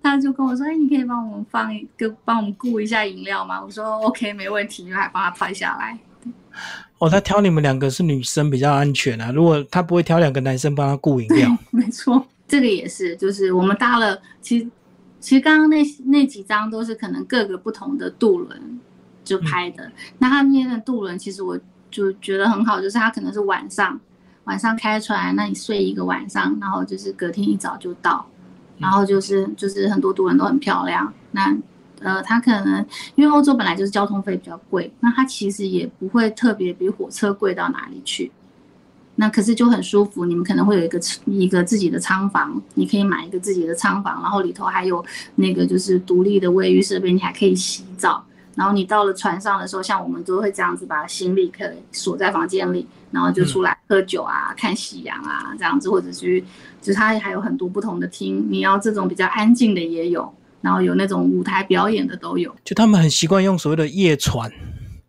[0.02, 5.98] 他就跟我说：“哎，你可以帮我们放一个，帮我们顾一下饮料吗？”我说：“OK，没问题。”就还帮他拍下来。
[6.98, 9.30] 哦，他挑你们两个是女生比较安全啊。
[9.30, 12.26] 如果他不会挑两个男生帮他顾饮料， 没错。
[12.48, 14.68] 这个也是，就是我们搭了，其实
[15.20, 18.80] 其实刚刚那那几张都是可能各个不同的渡轮
[19.22, 19.92] 就拍的。
[20.18, 21.58] 那他那边的渡轮，其实我
[21.90, 24.00] 就觉得很好，就是他可能是晚上
[24.44, 28.26] 晚上开船，那你睡一个晚上，然后就是隔天一早就到，
[28.78, 31.12] 然后就是就是很多读文都很漂亮。
[31.32, 31.56] 那
[32.00, 32.84] 呃，他可能
[33.16, 38.30] 因为欧洲本来就是交通费比较贵，那他其实也不会特别比火车贵到哪里去。
[39.16, 48.24] 那可是就很舒服，你们可能会有一个一个自己的仓房，你可以买一个自己的仓房，然后里头还有那个就是独立的卫浴设备，你还可以洗澡。
[48.58, 56.44] 然后你到了船上的时候，像我们都会这样子把行李可以锁在房间里，然后就出来喝酒啊、看夕阳啊这样子，或者去，
[56.82, 62.52] 就是它还有很多不同的厅，你要这种比较安静的也有，然后有那种舞台表演的都有。
[62.64, 64.50] 就他们很习惯用所谓的夜船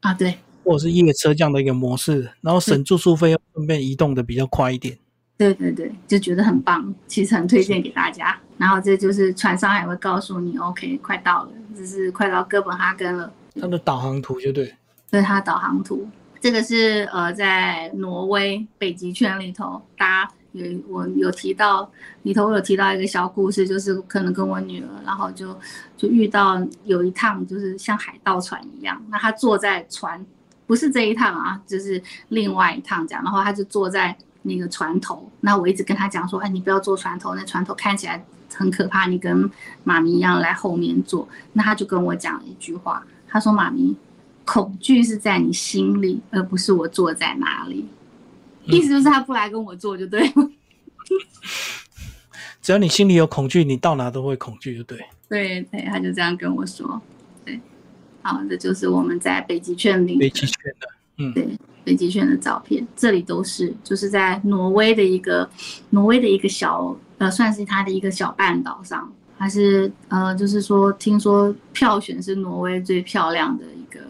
[0.01, 0.37] 啊，对。
[0.63, 4.95] 或者是夜车这样的一个模式，然后省住宿费，又顺便移动的比较快一点。
[5.35, 8.37] 对对对，就觉得很棒，其实很推荐给大家。
[8.57, 13.31] 然后这就是船上还会告诉你，OK，快到了，这是快到哥本哈根了。
[13.55, 14.75] 它的导航图就对，
[15.09, 16.07] 对它导航图，
[16.41, 21.89] 这个是呃在挪威北极圈里头，大家有我有提到
[22.23, 25.57] 里头，我有提到一个小故事，就是可能跟我女儿，然后就
[25.95, 30.25] 就遇到有一趟就是像海盗船一样，那她坐在船。
[30.67, 39.49] 不是这一趟啊，就是另外一趟这样，然后他就坐在那个船头，那我一直跟他讲说，哎，你不要坐船头，那船头看起来很可怕，你跟
[39.83, 41.27] 妈咪一样来后面坐。
[41.53, 43.95] 那他就跟我讲了一句话，他说：“妈咪，
[44.43, 47.87] 恐惧是在你心里，而不是我坐在哪里。”
[48.65, 50.33] 意思就是他不来跟我坐就对了。
[52.61, 54.99] 只要你心里有恐惧，你到哪都会恐惧，就对。
[55.27, 57.01] 对对，他就这样跟我说。
[57.45, 57.59] 对
[58.21, 60.87] 好，这就是我们在北极圈里北极圈的，
[61.17, 61.47] 嗯，对，
[61.83, 65.49] 北极圈的照片，这里都是，就是在挪威的一个，
[65.91, 74.01] 挪威的一个小，呃，算是它的一个小半岛上，还是呃，就是说，听说票选是挪威最漂亮的一个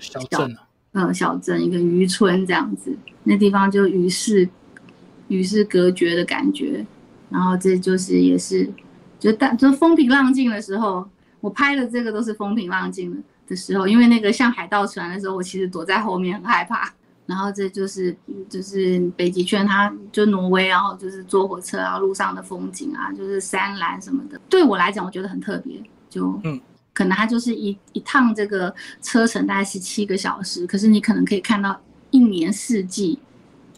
[0.00, 0.56] 小镇，
[0.92, 4.48] 嗯，小镇一个渔村这样子，那地方就与世
[5.28, 6.84] 与世隔绝的感觉，
[7.30, 8.68] 然后这就是也是，
[9.18, 11.08] 就但就风平浪静的时候，
[11.40, 13.16] 我拍的这个都是风平浪静的。
[13.48, 16.90] 的时候，因为那个像海盗船的时候，我其实躲在后面很害怕。
[17.26, 18.14] 然后这就是
[18.48, 24.40] 就是北极圈，它就挪威，然后就是坐火车啊，路上的风景啊，就是山岚什么的。
[24.48, 25.82] 对我来讲，我觉得很特别。
[26.10, 26.60] 就嗯，
[26.92, 31.80] 可能它就是一一趟这个车程大概是七个小时，可是你可能可以看到
[32.10, 33.18] 一年四季，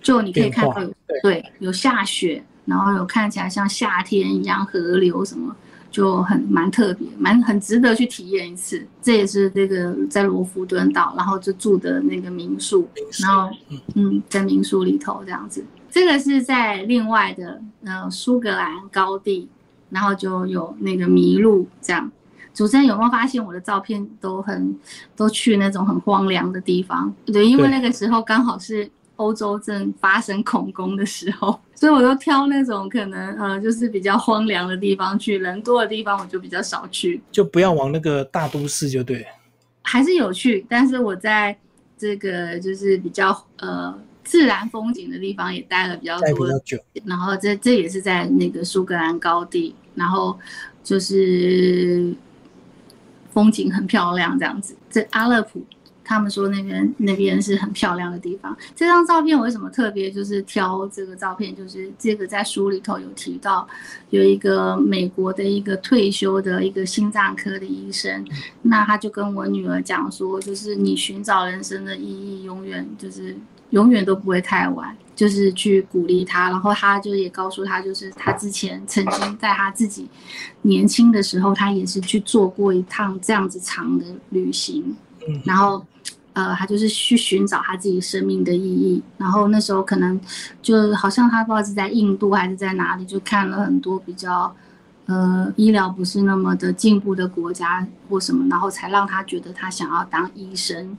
[0.00, 5.54] 就你可以看到有对有下雪，然后有看起来像夏天一样河流什么。
[5.94, 8.84] 就很蛮特别，蛮很值得去体验一次。
[9.00, 12.88] 这也是这个在罗浮敦岛，然后就住的那个民宿，
[13.22, 13.48] 然后
[13.94, 15.64] 嗯，在民宿里头这样子。
[15.88, 19.48] 这个是在另外的呃苏格兰高地，
[19.90, 22.10] 然后就有那个麋鹿这样。
[22.52, 24.76] 主持人有没有发现我的照片都很
[25.14, 27.14] 都去那种很荒凉的地方？
[27.26, 28.90] 对，因为那个时候刚好是。
[29.16, 39.26] 欧洲正发生恐攻的时候， 所以我都挑那种可能呃，就是比较荒凉的地方去，人多的地方我就比较少去，就不要往那个大都市就对。
[39.82, 41.56] 还是有去，但是我在
[41.96, 46.78] 这个就是比较呃自然风景的地方也待了比较多，比较久。
[47.04, 50.38] 然后这这也是在那个苏格兰高地，然后
[50.82, 52.14] 就是
[53.32, 55.62] 风景很漂亮这样子，这阿勒普。
[56.04, 58.56] 他们说那边那边是很漂亮的地方。
[58.76, 61.56] 这张照片我为什么特别就是挑这个照片？
[61.56, 63.66] 就是这个在书里头有提到，
[64.10, 68.24] 有一个美国的一个退休的一个心脏科的医生，
[68.62, 73.36] 那他就跟我女儿讲说，就是你寻找人生的意义，永远就是
[73.70, 74.96] 永远都不会太晚。
[75.16, 80.08] 就是去鼓励他，然后他就也告诉他，就是他之前曾经在他自己
[80.62, 84.96] 年轻的时候，他也是去做过一趟这样子长的旅行，
[85.28, 85.86] 嗯然后
[86.34, 89.02] 呃，他就是去寻找他自己生命的意义。
[89.16, 90.20] 然后那时候可能
[90.60, 94.54] 就好像他不知道是在印度还是在哪里，就看了很多比较
[95.06, 100.96] 呃医疗不是那么的进步的国家或什么，然后才让他觉得他想要当医生。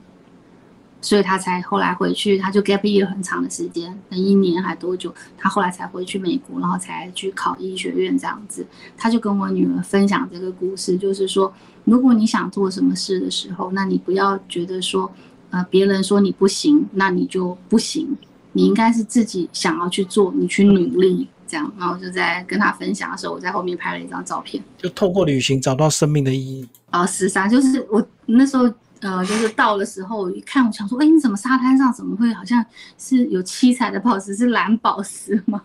[1.01, 8.65] 所以他才后来回去，他就 gap year 很长的时间，等一年还多久，他后来才回去美国，然后才去考医学院这样子。
[8.97, 15.11] 他就跟我女儿分享这个故事，就是说，如果你想做什么事的时候，那你不要觉得说，
[15.49, 18.15] 呃，别人说你不行，那你就不行，
[18.53, 21.71] 你应该是自己想要去做，你去努力这样。
[21.77, 24.63] 然后就在跟他分享的时候，我在后面拍了一张照片。
[24.77, 26.67] 就透过旅行找到生命的意义。
[26.89, 28.63] 啊，十三就是我那时候
[29.01, 32.65] 呃，就是到的时候一看，我想说，哎，你怎么沙滩上怎么会好像
[32.97, 34.35] 是有七彩的宝石？
[34.35, 35.61] 是蓝宝石吗？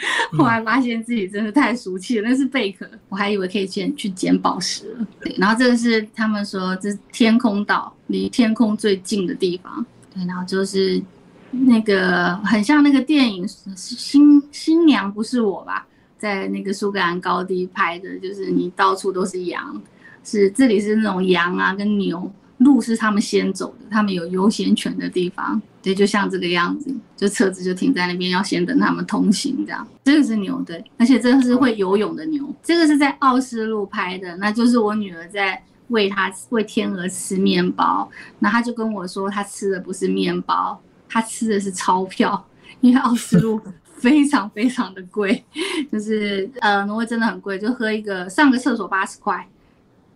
[0.38, 4.96] 后来发现自己真的太俗气了，那是贝壳，我还以为可以先去捡宝石。
[5.20, 9.84] 对，然后这个是他们说这是天空岛，离天空最近的地方。
[10.14, 11.02] 对，然后就是
[11.50, 13.46] 那个很像那个电影
[13.76, 15.86] 《新新娘不是我》吧，
[16.18, 19.80] 在那个苏格兰高地拍的，就是你到处都是羊，
[20.24, 25.60] 是这里是那种羊啊跟牛，路是他们先走的，他们有优先权的地方。
[25.82, 29.86] 对，就像这个样子，就车子就停在那边，要先等他们通行这样。
[30.04, 32.54] 这个是牛，对，而且这个是会游泳的牛。
[32.62, 38.10] 这个是在奥斯陆拍的，那就是我女儿在喂它喂天鹅吃面包，
[38.40, 40.78] 那她就跟我说，她吃的不是面包，
[41.08, 42.46] 她吃的是钞票，
[42.80, 45.42] 因为奥斯陆非常非常的贵，
[45.90, 49.48] 就是呃挪威真的很贵，就喝一个上个厕所八十块，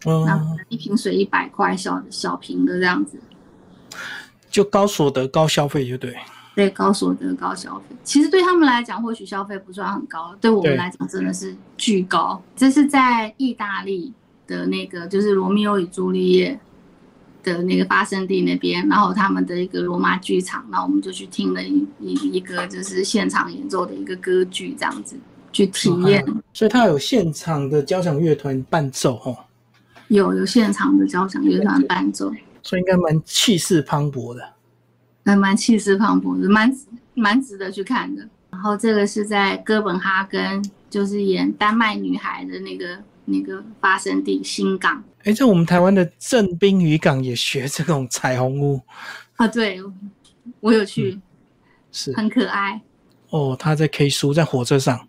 [0.05, 3.19] 嗯，一瓶水一百块，小小瓶的这样子。
[4.55, 6.15] 就高所得高消费，就对。
[6.55, 12.41] 对高所得高消费，其实对他们来讲，或许消费不算很高，对我们对来讲真的是巨高。
[12.55, 14.13] 这是在意大利
[14.47, 16.57] 的那个，就是《罗密欧与朱丽叶》
[17.45, 25.17] 的那个发生地那边，然后他们的一个罗马剧场，然后我们就去听了一一一个就是现场演奏的一个歌剧，这样子
[25.53, 26.25] 去体验。
[26.55, 29.37] 所以它有现场的交响乐团伴奏哦，
[30.07, 32.33] 有有现场的交响乐团伴奏，
[32.65, 34.55] 所以应该蛮气势磅礴的。
[35.25, 36.77] 还蛮气势磅礴的，蛮
[37.15, 38.29] 蛮值得去看的。
[38.51, 48.81] 然后这个是在哥本哈根，就是演丹麦女孩的那个那个发生地新港哎，在我们台湾的正滨渔港也学这种彩虹屋，
[49.37, 49.81] 啊，对
[50.61, 51.19] 我有去，
[51.91, 52.81] 是很可爱。
[53.31, 55.09] 哦，他在 K 书在火车上，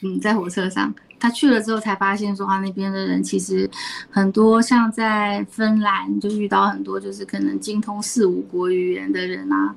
[0.00, 0.92] 嗯，在火车上，
[1.22, 3.70] 他去了之后才发现说，他那边的人其实
[4.10, 9.72] 很多，像在芬兰就遇到很多就是可能精通四五国语言的人啊，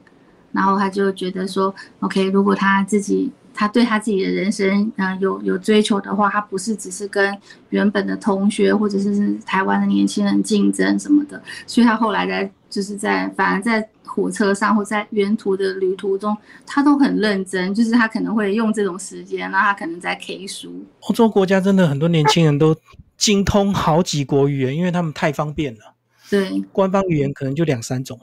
[0.52, 7.38] 然后他就觉得说，OK，如果他自己他对他自己的人生嗯、有有追求的话，他不是只是跟
[7.70, 20.84] 原本的同学或者是台湾的年轻人竞争什么的，所以他后来在就是在反而在火车上或在沿途的旅途中，他都很认真，就是他可能会用这种时间，然后他可能在 K 书。
[21.00, 22.76] 欧洲国家真的很多年轻人都
[23.16, 25.94] 精通好几国语言，因为他们太方便了，
[26.30, 28.20] 对官方语言可能就两三种。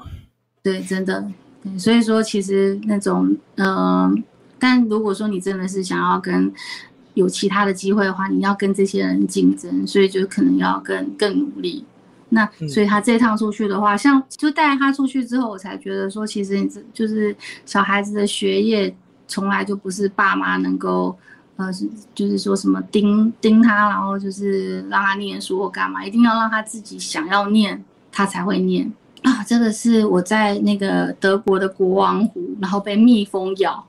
[0.62, 1.32] 对，真的，
[1.62, 4.14] 对，所以说其实那种，呃，
[4.58, 6.52] 但如果说你真的是想要跟
[7.14, 11.86] 有其他的机会的话，你要跟这些人竞争，所以就可能要更更努力。
[12.32, 18.94] 那嗯所以他这趟出去的话，像就带他出去之后，我才觉得说，其实你这就是小孩子的学业
[19.28, 21.16] 从来就不是爸妈能够。
[21.56, 28.90] 呃，是就是说什么盯盯他，然后就是让他念书或干嘛，一定要让他自己想要念，他才会念。
[29.22, 33.86] 啊，这个是我在那个德国的国王湖，然后被蜜蜂咬，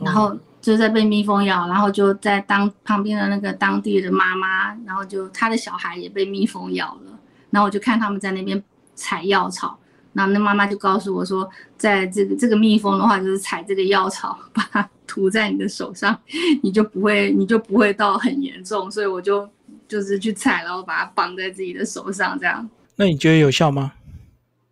[0.00, 7.13] 然后就在被蜜蜂咬，然后就在当旁边的那个当地的妈妈，然后就他的小孩也被蜜蜂咬了，
[7.54, 8.60] 然后我就看他们在那边
[8.96, 9.78] 采药草，
[10.12, 11.48] 然后那妈妈就告诉我说，
[11.78, 16.18] 在这个这个蜜蜂的话，就是采这个药草， 把它涂在你的手上，
[16.64, 19.48] 你就不会你就不会到很严重，所以我就
[19.86, 22.68] 就是去采，然后把它绑在自己的手上这样。
[22.96, 23.92] 那你觉得有效吗？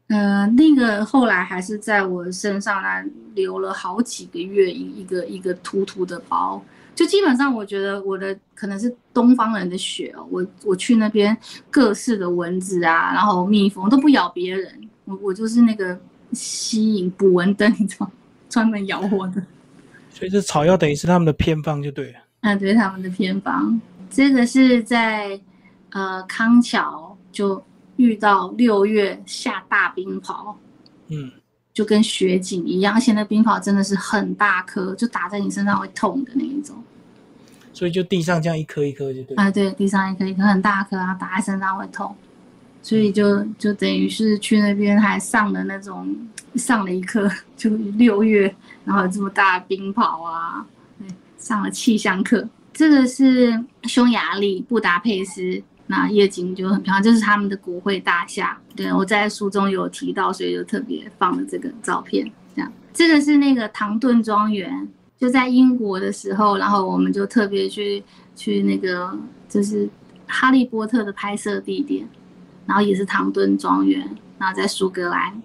[0.09, 2.89] 呃，那个后来还是在我身上呢
[3.37, 6.61] 留了好几个月，一一个一个突突的包。
[7.03, 10.25] 就基本上，我觉得我的可能是东方人的血哦。
[10.31, 11.37] 我我去那边
[11.69, 15.99] 各式的蚊子啊，然后蜜蜂都不咬别人，我我就是那个
[16.31, 18.09] 吸引捕蚊灯，你知道，
[18.49, 19.43] 专门咬我的。
[20.11, 22.19] 所以这草药等于是他们的偏方就对了。
[22.43, 23.81] 啊，对他们的偏方。
[24.09, 25.41] 这个是在
[25.91, 27.61] 呃康桥就
[27.97, 30.55] 遇到六月下大冰雹，
[31.09, 31.33] 嗯，
[31.73, 36.77] 就跟雪景一样，而且那冰雹真的是很大颗，就打在你身上会痛的那一种。
[37.73, 39.35] 所以就地上这样一颗一颗就对。
[39.37, 42.15] 啊，对，地上一颗一颗很大颗啊，打在身上会痛，
[42.83, 46.15] 所以就就等于是去那边还上了那种
[46.57, 48.55] 上了一课， 就六月，
[48.85, 50.67] 然后有这么大的冰雹啊，
[50.99, 51.09] 对，
[51.39, 52.49] 上了气象课。
[52.73, 58.59] 这个是匈牙利布达佩斯，那夜景就很漂亮，这是他们的国会大厦。
[58.75, 62.31] 对我在书中有提到，所以就特别放了这个照片。
[62.55, 64.89] 这样，这个是那个唐顿庄园。
[65.23, 68.03] 就在英国的时候，然后我们就特别去
[68.35, 69.17] 去那个
[69.49, 69.89] 就是
[70.27, 72.05] 哈利波特的拍摄地点，
[72.67, 74.01] 然后也是唐顿庄园，
[74.37, 75.41] 然后在苏格兰，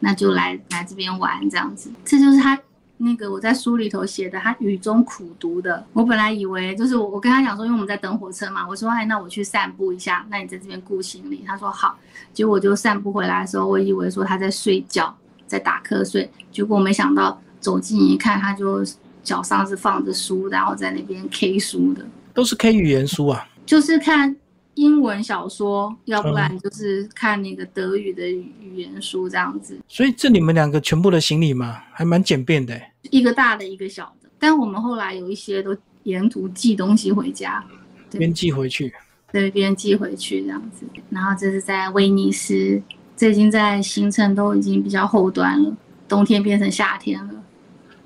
[0.00, 1.90] 那就来来这边玩这样子。
[2.04, 2.60] 这就是他
[2.98, 5.82] 那个我在书里头写的，他雨中苦读的。
[5.94, 11.42] 我本来以为就是我我跟他讲说，因为我们在等火车嘛，我说哎那我去散步一下，那你在这边顾行李。
[11.46, 11.98] 他说好，
[12.34, 15.16] 结果我就散步回来的时候，我以为说他在睡觉，
[15.46, 18.84] 在打瞌睡，结果没想到走近一看，他就。
[19.24, 24.36] 脚上是放着书，然后在那边 K 书的，都是 K 语言书啊，就是看
[24.74, 29.78] 英文小说，要不然就是看那个德语的语言书这样子。
[29.88, 34.28] 所以这你们两个全部的行李嘛，还蛮简便的，一个大的，一个小的。
[34.38, 37.64] 但我们后来有一些都沿途寄东西回家，
[38.10, 38.92] 边寄回去，
[39.32, 40.84] 对，边寄回去这样子。
[41.08, 42.82] 然后这是在威尼斯，
[43.16, 45.74] 这已经在行程都已经比较后端了，
[46.06, 47.34] 冬天变成夏天了。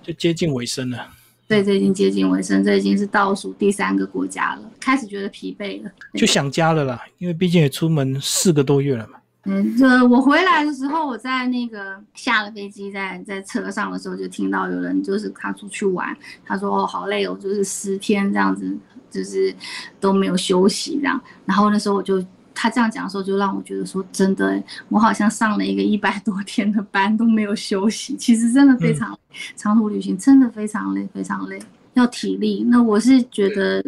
[0.08, 1.06] 就接近尾声了，
[1.46, 9.18] 对，这已经接近尾声，这已经是倒数第三个国家了，开始觉得疲惫了，就想家了啦，因为毕竟也出门四个多月了嘛。
[9.44, 18.74] 嗯，这我回来的时候，我在那个下了飞机，在在车上的时候，就听到有人就是他出去玩，他说哦好累哦，就是十天这样子，
[19.10, 19.54] 就是
[20.00, 22.24] 都没有休息这样，然后那时候我就。
[22.60, 28.16] 他这样讲的时候，就让我觉得说，真的，我好像上了一个一百多天的班都没有休息。
[28.16, 29.16] 其实真的非常
[29.54, 31.56] 长途旅行，真的非常累，非常累，
[31.94, 32.64] 要体力。
[32.64, 33.80] 那我是觉得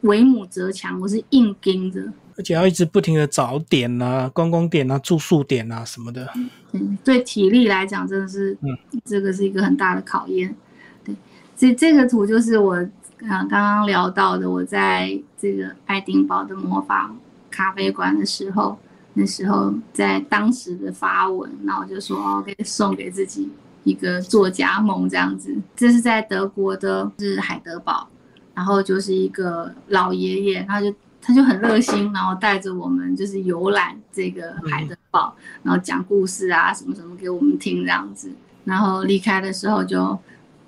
[0.00, 2.02] 为母则强，我是硬盯着，
[2.38, 6.26] 而且要一直不停的找点啊、观光点啊、住宿点啊什么的。
[6.72, 10.56] 嗯，对体力来讲，真的是，嗯，这个是一个很大的考验。
[11.04, 11.14] 对，
[11.54, 12.76] 这这个图就是我
[13.28, 17.14] 啊刚刚聊到的，我在这个爱丁堡的模仿。
[17.50, 18.78] 咖啡馆的时候，
[19.14, 23.50] 那时候在当时的发文，然后就说哦，可以送给自己
[23.84, 25.56] 一个作家梦这样子。
[25.74, 28.08] 这是在德国的，是海德堡，
[28.54, 38.30] 然后就是一个老爷爷，他就他就很热心，然后带着我们就是游览这个海德堡，然后讲故事啊什么什么给我们听这样子。
[38.64, 40.18] 然后离开的时候，就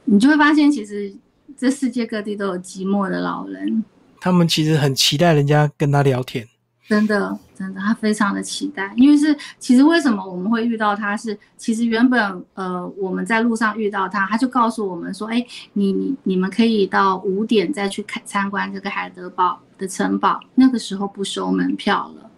[0.05, 1.15] 你就会发现，其实
[1.57, 3.85] 这世界各地都有寂寞的老人，
[4.21, 6.49] 他们其实很期待人家跟他聊天。
[6.89, 11.17] 真的，真的，他非常的期待，因为是其实为什么我们会遇到他？
[11.17, 22.31] 是其实原本呃我们在路上遇到他，他就告诉我们说，哎，你你你们可以到五点再去看参观这个海德堡的城堡，那个时候不收门票了。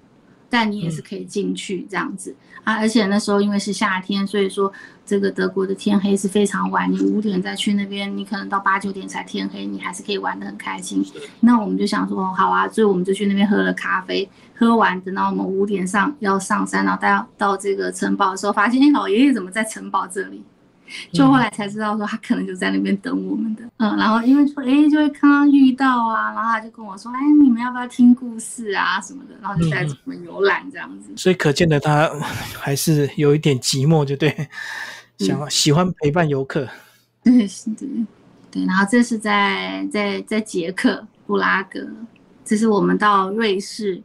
[0.48, 4.72] 但你也是可以进去这样子啊，而且那时候因为是夏天，所以说
[5.04, 11.04] 这个德国的天黑是非常晚，你五点再去那边，你可能到八九点才天黑，你还是可以玩得很开心。
[11.40, 20.42] 那我们就想说，好啊，所以我们就去那边喝了咖啡，喝完等到我们五点上要上山，然后到到这个城堡的时候，发现哎，老爷爷怎么在城堡这里？
[21.12, 31.10] 就后来才知道说他可能就在那边等我们的，嗯，然后因为说哎就会刚刚遇到啊，然后他就跟我说哎你们要不要听故事啊什么的，然后就带着我们游览这样子。
[31.16, 32.10] 所以可见的他
[32.60, 34.48] 还是有一点寂寞，就对，
[35.18, 36.68] 想喜欢陪伴游客。
[37.22, 37.86] 对，是的，
[38.50, 38.64] 对。
[38.66, 41.80] 然后这是在在在捷克布拉格，
[42.44, 44.02] 这是我们到瑞士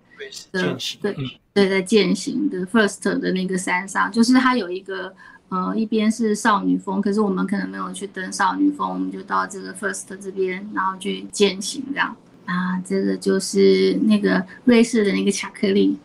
[0.52, 1.16] 的对
[1.54, 5.14] 对在践行的 First 的那个山上，就是它有一个。
[5.50, 12.16] 呃，一边是少女峰，可是我们可能没有去登少女峰，我们就到这个 First 这边，然后去践行这样。
[12.46, 15.98] 啊，这个就是那个瑞士的那个巧克力，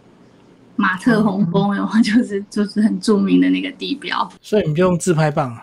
[0.77, 4.27] 马特洪峰，然后 就是就是很著名的那个地标。
[4.41, 5.55] 所以你就用自拍棒？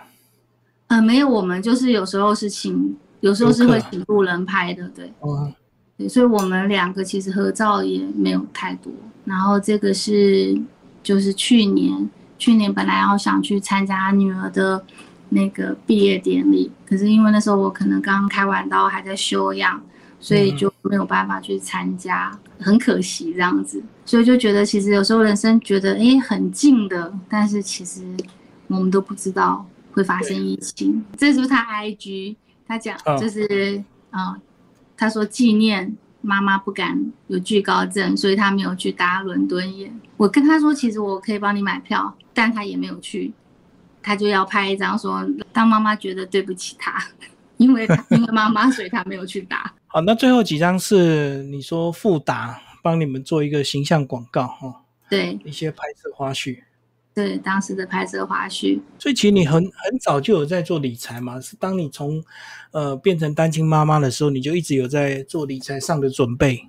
[0.85, 5.11] 呃，没有，我们就是有时候是请，有时候是会请路人拍的，对。
[5.21, 5.51] 哦。
[5.97, 8.93] 对，所以我们两个其实合照也没有太多。
[9.25, 10.55] 然后这个是
[11.01, 12.07] 就是去年。
[12.41, 14.83] 去年本来要想去参加女儿的
[15.29, 19.79] 那个毕业典礼，可是因为那时候我可能刚开完刀还在休养，
[20.19, 23.79] 所以就没有办法去参加，很可惜这样子。
[24.07, 28.01] 所以就觉得其实有时候人生觉得哎很近的，但是其实
[28.65, 31.05] 我们都不知道会发生疫情。
[31.15, 32.35] 这是他 IG，
[32.67, 34.35] 他讲就是啊，
[34.97, 35.95] 他说纪念。
[36.23, 39.91] 妈妈不敢有惧高症，所以他没有去搭伦敦眼。
[40.17, 43.33] 我跟他说，其实我可以帮你买票，但他也没有去。
[44.03, 45.23] 他就要拍一张说，
[45.53, 46.99] 当妈妈觉得对不起他，
[47.57, 49.73] 因为他因为妈妈，所以他没有去打。
[49.85, 56.59] 好，那最后几张是你说复打帮你们做一个形象广告哈，对，一些拍摄花絮。
[57.13, 58.79] 对，当时的拍摄花絮。
[58.97, 61.39] 所以其实你很很早就有在做理财嘛？
[61.41, 62.23] 是当你从
[62.71, 66.65] 呃变成单亲妈妈的时候，你就一直有在做理财上的准备。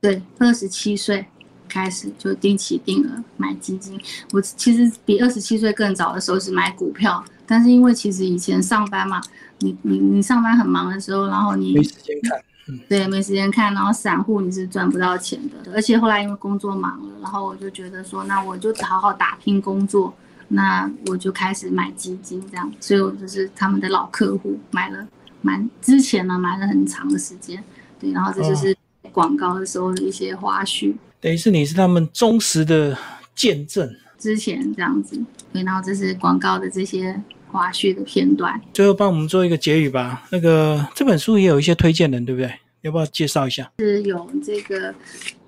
[0.00, 1.26] 对，二十七岁
[1.68, 4.00] 开始就定期定额买基金。
[4.32, 9.20] 我其实比二十七岁更早的时候是买股票，但是因为其实以前上班嘛，
[9.60, 12.40] 你你你上班很忙的时候，然后你没时间看。
[12.86, 20.14] 对，没时间看，然后散户你是赚不到钱的，而且后来因为工作忙了，然后我就觉得说，那我就好好打拼工作，
[20.48, 25.08] 那我就开始买基金这样，所以我就是他们的老客户，买了
[25.40, 27.64] 蛮之前呢买了很长的时间，
[27.98, 28.76] 对，然后这就是
[29.12, 32.96] 广告的时候的一些花絮，等于是你是他们忠实的
[33.34, 35.20] 见证，之前这样子，
[35.52, 37.20] 对，然后这是广告的这些。
[37.50, 40.22] 花絮的片段，最后帮我们做一个结语吧。
[40.30, 42.52] 那个这本书也有一些推荐人，对不对？
[42.82, 43.72] 要不要介绍一下？
[43.78, 44.94] 是有这个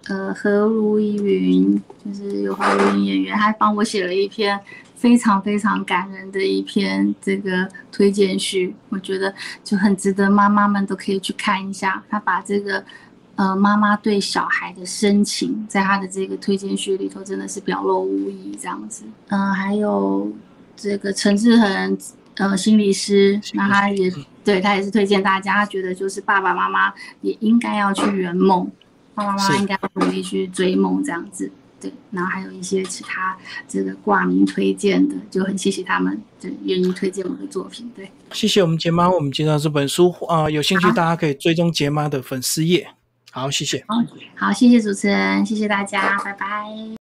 [0.06, 4.58] 呃何如依云，就是有何如云演员，他帮我写了一篇
[4.96, 12.02] 非常非常感人的一篇这个推荐序，我觉得就很值得妈妈们都可以去看一下。
[12.08, 12.82] 他把这个
[13.40, 19.04] 呃妈妈对小孩的深情，在他的这个推荐序里头真的是表露无遗，这样子。
[19.28, 20.30] 嗯，还有。
[20.82, 21.98] 这个陈志恒，
[22.36, 24.10] 呃，心理师，那他也
[24.42, 28.66] 对他也是推荐大家，他觉得就是爸爸妈妈也应该要去圆梦，
[29.14, 31.92] 爸爸妈妈应该努力去追梦这样子，对。
[32.12, 33.36] 然后还有一些其他
[33.68, 38.10] 这个挂名推荐的，就很谢谢他们，对，愿意推荐我的作品，对。
[38.32, 42.88] 谢谢我们杰妈，我们介绍这本书啊，有兴趣大家可以追踪杰妈的粉丝页。
[43.30, 43.84] 好，谢谢。
[43.86, 43.94] 好，
[44.36, 46.96] 好，谢谢主持人，谢谢大家，拜拜。